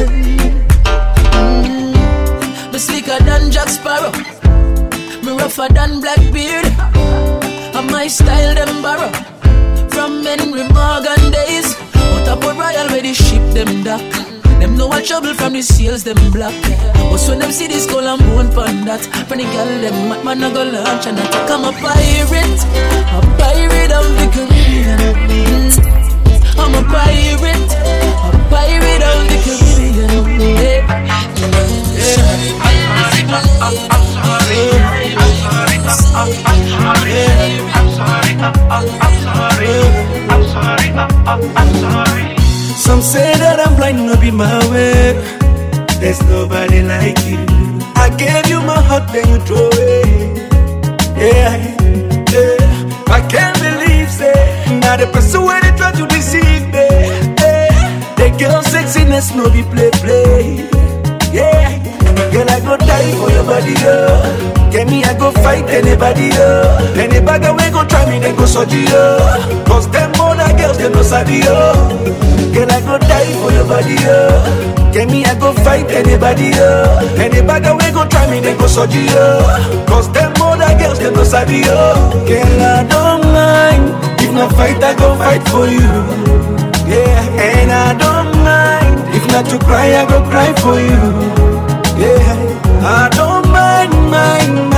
[1.41, 2.71] Mm.
[2.71, 4.11] Me slicker than Jack Sparrow.
[5.23, 6.65] Me rougher than Blackbeard.
[7.75, 9.11] And my style them borrow
[9.89, 11.20] from Henry Morgan
[14.81, 16.55] know what trouble from the seals them black.
[16.95, 20.25] But when them see this skull and bone pan that, from the girl them mad
[20.25, 21.49] man a go launch and attack.
[21.53, 22.61] I'm a pirate,
[23.15, 24.99] a pirate of the Caribbean.
[25.29, 25.71] Mm.
[26.61, 27.71] I'm a pirate,
[28.25, 30.49] a pirate of the Caribbean.
[30.57, 31.01] Yeah.
[42.75, 45.13] Some say that I'm blind, no be my way.
[45.99, 47.37] There's nobody like you.
[47.95, 50.33] I gave you my heart, then you throw away.
[51.15, 51.55] Yeah,
[52.33, 53.13] yeah.
[53.13, 56.87] I can't believe, say, now the person where they try to deceive me.
[58.17, 60.67] The girl sexiness, no be play, play.
[61.31, 61.77] Yeah,
[62.31, 64.60] girl, I go die for your body, oh.
[64.91, 66.93] Me, I go fight anybody, oh.
[66.99, 69.63] Anybody we go try me, they go surgery, oh.
[69.65, 71.87] Cause them other girls, they no sabi, oh.
[72.53, 74.91] Girl, I go die for your body, oh.
[74.91, 77.15] Get me, I go fight anybody, oh.
[77.15, 79.85] Anybody we go try me, they go surgery, oh.
[79.87, 82.11] Cause them other girls, they no sabi, oh.
[82.27, 83.95] Girl, I don't mind.
[84.19, 85.87] If not fight, I go fight for you.
[86.91, 89.15] Yeah, and I don't mind.
[89.15, 90.99] If not to cry, I go cry for you.
[91.95, 92.27] Yeah,
[92.83, 94.70] I don't mind, mind,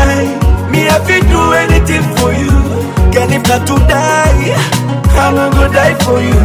[0.94, 2.53] I feel do anything for you.
[3.14, 4.53] Girl, if not to die,
[5.18, 6.40] I'm not gonna die for you.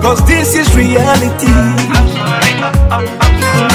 [0.00, 1.52] Cause this is reality.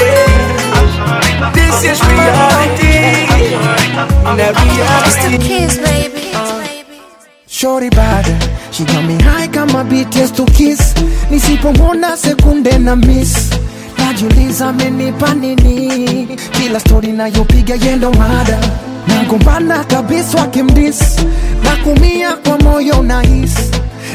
[0.02, 2.98] Yeah, this is reality.
[4.26, 5.38] Now reality.
[5.48, 6.34] kiss, baby.
[7.46, 8.26] Shorty bad,
[8.74, 10.94] she got me high kama BTS to kiss.
[11.30, 13.52] Nisipomwona sekunde na miss.
[13.98, 16.28] Najiuliza amenipa nini?
[16.52, 18.60] Kila stori nayopiga yendo mada.
[19.08, 21.02] nagombana kabisa wakimdis
[21.64, 23.56] na kumia kwa moyo nahis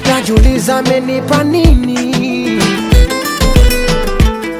[0.09, 2.63] najuliza amenipa nini?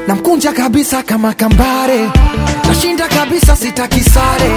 [0.07, 2.11] Namkunja kabisa kama kambare.
[2.69, 4.51] Nashinda kabisa sitakisare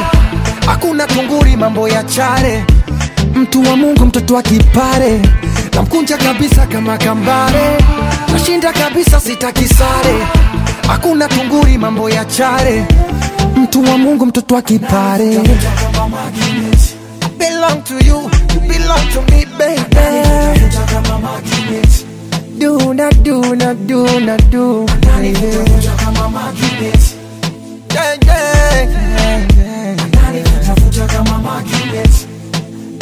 [0.65, 2.63] hakuna tunguri mambo ya chare
[3.35, 5.21] mtu wa mungu mtoto wa kipare.
[5.73, 7.77] Namkunja kabisa kama kambare.
[8.33, 10.15] Nashinda kabisa sitakisare
[10.87, 12.85] hakuna tunguri mambo ya chare.
[13.57, 15.39] Mtu wa mungu mtoto wa kipare.
[17.37, 17.95] Belong to.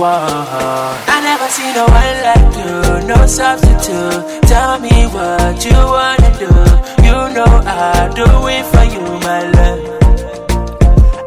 [0.00, 4.42] I never seen no one like you, no substitute.
[4.48, 6.52] Tell me what you wanna do.
[7.04, 9.80] You know I'll do it for you, my love.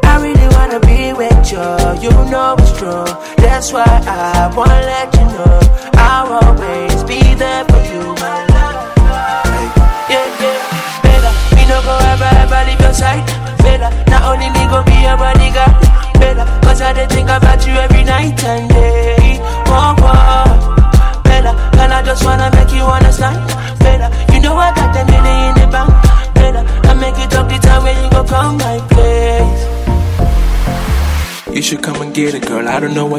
[0.02, 1.62] I really wanna be with you,
[2.02, 3.04] you know it's true.
[3.36, 5.60] That's why I wanna let you know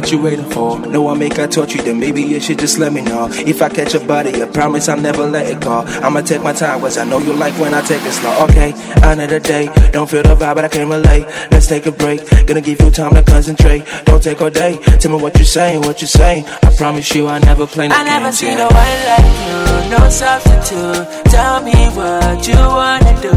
[0.08, 0.80] what you waiting for.
[0.80, 3.28] No, I make I touch you, then maybe you should just let me know.
[3.30, 5.84] If I catch your body, I promise I'll never let it go.
[6.02, 8.46] I'ma take my time, cause I know you like when I take it slow.
[8.46, 8.72] Okay,
[9.04, 9.66] another day.
[9.92, 11.26] Don't feel the vibe, but I can't relate.
[11.52, 12.22] Let's take a break.
[12.48, 13.84] Gonna give you time to concentrate.
[14.06, 14.78] Don't take all day.
[15.00, 16.46] Tell me what you're saying, what you're saying.
[16.46, 18.64] I promise you I never play no I never games, seen yeah.
[18.64, 21.26] no one like you, no substitute.
[21.34, 23.36] Tell me what you wanna do.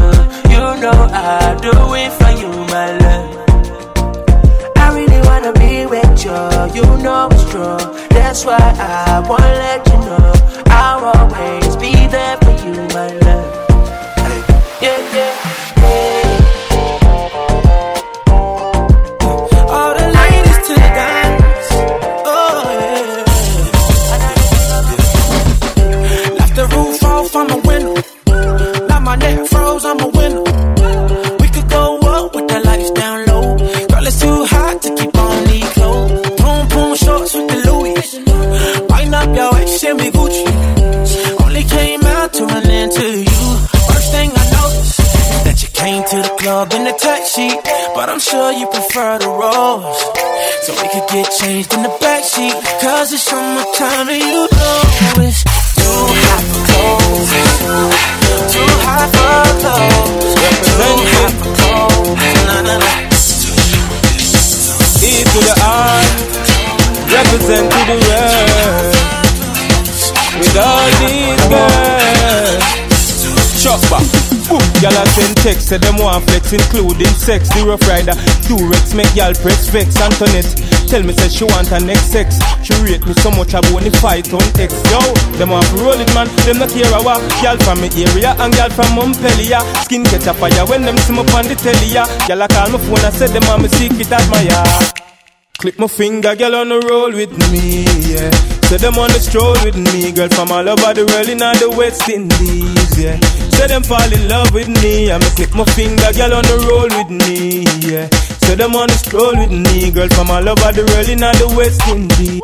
[0.53, 3.40] You know I'll do it for you, my love.
[5.41, 6.31] Wanna be with you,
[6.75, 7.75] you know it's true.
[8.09, 10.33] That's why I wanna let you know
[10.67, 13.20] I'll always be there for you, my love.
[46.41, 47.49] Club in a taxi.
[47.93, 50.01] But I'm sure you prefer the rose.
[50.65, 52.57] So we could get changed in the backseat.
[52.81, 54.81] Cause it's summertime and you know
[55.21, 55.43] it's
[55.77, 57.31] too hot for clothes.
[58.53, 60.33] Too hot for clothes.
[60.65, 62.17] Too hot for clothes.
[62.47, 63.01] Nah, nah, nah.
[65.09, 66.01] E to the R,
[67.15, 68.93] represent to the world.
[70.39, 72.65] With all these girls,
[73.61, 74.20] chopper.
[74.51, 77.47] Boom, y'all a send text, say them want flex, including sex.
[77.55, 78.11] The rough rider,
[78.43, 79.95] two rex, make y'all press vex.
[79.95, 80.51] Antoinette,
[80.91, 82.35] tell me say she want her next sex.
[82.59, 84.75] She rate me so much I want the fight on X.
[84.91, 84.99] Yo,
[85.39, 86.27] them want to roll it, man.
[86.43, 87.23] Them not care a what.
[87.39, 89.63] Y'all from me area and y'all from Montpellier.
[89.87, 91.87] Skin catch a fire when them see me on the telly.
[91.87, 92.03] ya.
[92.27, 94.99] Y'all a call my phone and say them want me secret admire.
[95.63, 98.27] Click my finger, girl on the roll with me, yeah.
[98.67, 101.55] Say them on the stroll with me, girl from all over the world in all
[101.55, 103.15] the West Indies, yeah.
[103.61, 106.57] Say them fall in love with me, I me click my finger, girl on the
[106.65, 108.09] roll with me, yeah.
[108.41, 111.45] So them on the stroll with me, girl from all over the world in the
[111.53, 112.41] West Indies.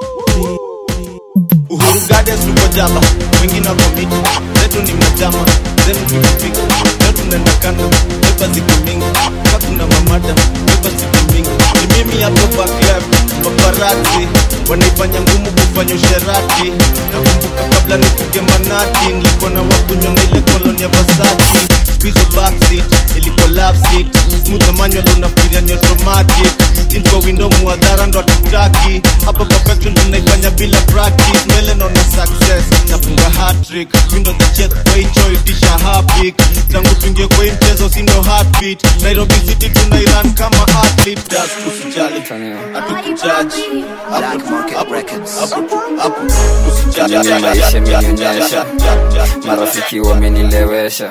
[1.73, 3.01] Uhuru Gardens tuko jaba,
[3.41, 4.19] wengine wako miti,
[4.61, 5.41] zetu ni majama,
[5.85, 6.61] zenu pikipiki,
[7.01, 7.89] leo tunaenda kando,
[8.21, 9.09] beba ziko mingi,
[9.51, 10.33] ka kuna mamada,
[10.65, 13.09] beba ziko mingi, ni mimi hapo back left,
[13.43, 14.27] paparazzi,
[14.69, 16.71] wanaifanya ngumu kufanya usherati,
[17.11, 21.59] nakumbuka kabla nipige manati, nilikuwa na wakunywa na ile koloni ya Versace,
[22.11, 22.83] squeeze backseat,
[23.55, 24.07] love seat
[24.45, 26.51] smooth manual unafikiria ni automatic
[26.95, 33.89] info window muadhara ndo atutaki hapa perfection tunaifanya bila practice mbele naona success nafunga hat-trick
[34.13, 34.33] window
[34.83, 36.35] the joy disha hapik
[36.71, 42.21] tangu tuingie kwa mchezo sindo heartbeat Nairobi city tunairan kama athlete das usijali
[42.73, 43.61] hatukujaji
[47.09, 48.65] Nionyeshe, nionyesha.
[49.47, 51.09] marafiki wamenilewesha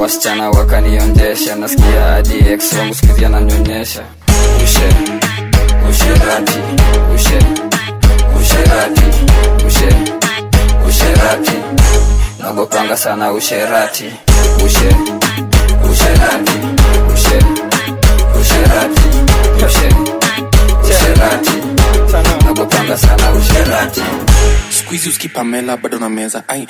[0.00, 4.02] wasichana wakaniondesha, nasikia hadi ex wangu sikizi ananyonyesha
[4.64, 4.88] ushe
[5.90, 6.58] usherati
[7.14, 7.38] ushe
[8.40, 9.02] usherati
[9.66, 9.88] ushe
[10.88, 11.52] usherati
[12.42, 14.04] nagopanga sana usherati
[14.66, 14.96] ushe
[15.92, 16.52] usherati
[17.14, 17.38] ushe
[18.40, 19.08] usherati
[19.66, 19.88] ushe
[20.84, 21.50] usherati
[22.44, 24.02] nagopanga sana usherati
[24.86, 26.42] skuizi uskipamela bado na meza.
[26.48, 26.66] Ai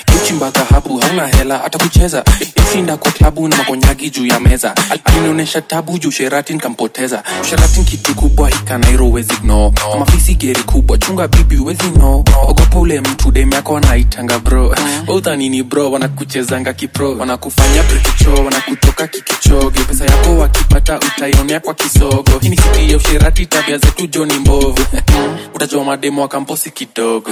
[0.71, 2.25] habu hauna hela hata kucheza.
[2.57, 4.75] Isinda kwa klabu na makonyagi juu ya meza.
[5.05, 11.29] Alinionyesha tabu juu sherati nkampoteza sherati kitu kubwa hikanairo wezi gno mafisi geri kubwa chunga
[11.29, 14.75] bibi wezi no ogopa ule mtu dem yako wanaitanga bro.
[15.09, 15.91] Udhanini bro?
[15.91, 22.39] Wanakuchezanga kipro wanakufanya prekicho wanakutoka kikichoge pesa yako wakipata utaionea kwa kisogo.
[22.41, 24.79] Hii ni siti ya usherati tabia zetu joni mbovu.
[25.55, 27.31] Utajua mademo wakamposi kidogo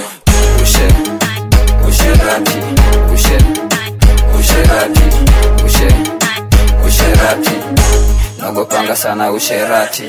[8.41, 10.03] nagopanga sana usherati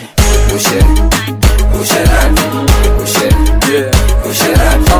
[0.56, 0.84] ushe
[1.82, 2.42] usherati
[3.04, 3.28] ushe
[4.30, 4.92] usherati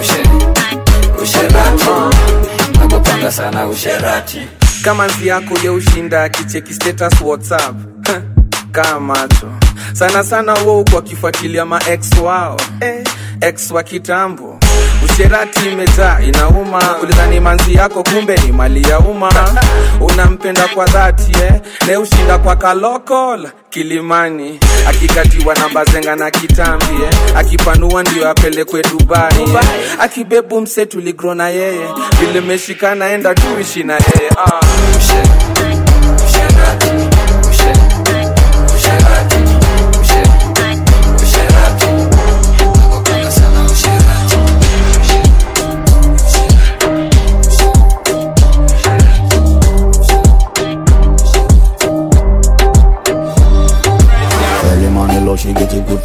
[0.00, 0.22] ushe
[1.22, 1.86] usherati
[2.78, 4.48] nagopanga sana usherati
[4.84, 7.74] kama nzi yako ya ushinda akicheki status whatsapp.
[8.72, 9.48] Kaa macho
[9.92, 12.56] sana sana wou kwa kifuatilia maex wao.
[12.80, 13.04] Eh,
[13.40, 14.59] ex wa kitambo
[15.24, 19.30] usherati imejaa inauma ulidhani manzi yako kumbe ni mali ya umma
[20.00, 21.60] unampenda kwa dhati eh?
[21.86, 27.36] leo shinda kwa kalokol kilimani akikatiwa na bazenga na kitambi eh?
[27.36, 29.60] akipanua ndio apelekwe dubai eh?
[30.00, 31.88] akibebu mse tuligro yeye
[32.20, 34.60] vile meshikana enda tuishi na yeye ah.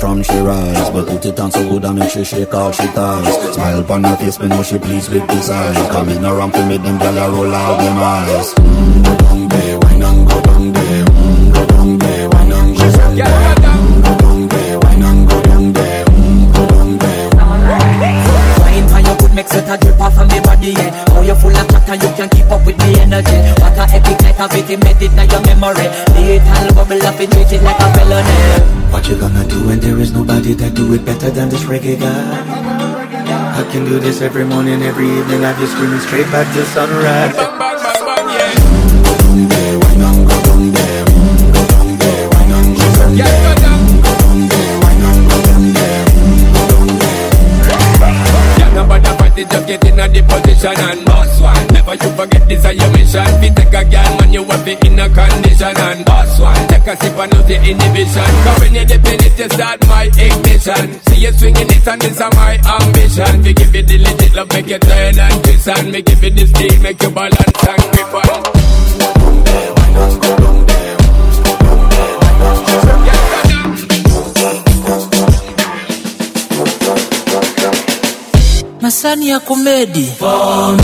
[0.06, 0.90] From she rise.
[0.92, 3.54] But put it on so good I make she shake all she ties.
[3.56, 6.84] Smile upon her face, me know she pleased with this eyes Coming around to make
[6.84, 8.54] them gyal roll out them eyes.
[8.54, 11.06] Mm, Go down there, go down there?
[11.06, 13.26] Mm, Go down there, go down there?
[13.26, 16.06] mm, Go down there, wine and go down there?
[16.06, 17.30] Mm, Go down there.
[18.62, 20.92] Wine for your good make sweat a drip off of me body, yeah.
[21.10, 23.38] How you full of chatter, you can keep up with the energy.
[24.38, 25.88] What a epic night of it, embedded in your memory.
[26.12, 28.92] Lethal bubble up, it treat it like a felony.
[28.92, 31.98] What you gonna do when there is nobody that do it better than this reggae
[31.98, 32.44] guy?
[33.58, 35.46] I can do this every morning, every evening.
[35.46, 37.36] I just screaming straight back to sunrise.
[48.76, 51.05] Nobody fight it, just get in a the position and
[51.98, 53.26] boss you forget this is your mission.
[53.42, 56.68] Fi take a girl, man, you want be in a condition and boss one.
[56.68, 58.32] Take a sip and lose the inhibition.
[58.44, 61.00] Cause when you dip in it, you start my ignition.
[61.08, 63.42] See you swinging it and this is my ambition.
[63.44, 66.32] We give you the legit love, make you turn and twist and me give you
[66.32, 69.46] the steel, make you balance and grip on.
[78.82, 80.84] masani ya komedi Pombe,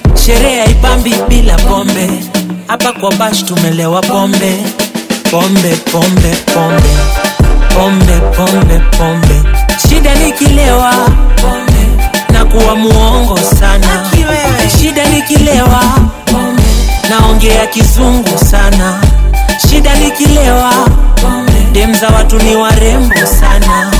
[0.25, 2.09] sherehe haipambi bila pombe.
[2.67, 4.57] Hapa kwa bash tumelewa pombe.
[5.31, 6.89] Pombe pombe pombe.
[7.75, 9.49] Pombe pombe pombe.
[9.89, 10.93] Shida nikilewa
[12.33, 14.11] na kuwa muongo sana.
[14.81, 15.81] Shida nikilewa
[17.09, 19.01] naongea kizungu sana.
[19.69, 20.71] Shida nikilewa
[21.21, 21.51] pombe.
[21.71, 23.91] Dem za watu ni warembo sana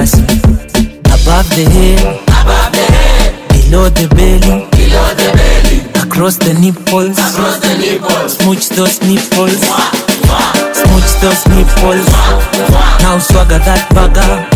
[0.00, 7.18] above the head, above the head, below the belly, below the belly, across the nipples,
[7.18, 9.92] across the nipples, smooch those nipples, wah,
[10.24, 10.72] wah.
[10.72, 12.08] smooch those nipples.
[12.08, 12.40] Wah,
[12.72, 12.98] wah.
[13.04, 14.48] Now swagger that bugger,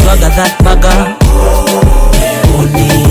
[0.00, 1.20] swagger that bugger,
[2.56, 3.04] only.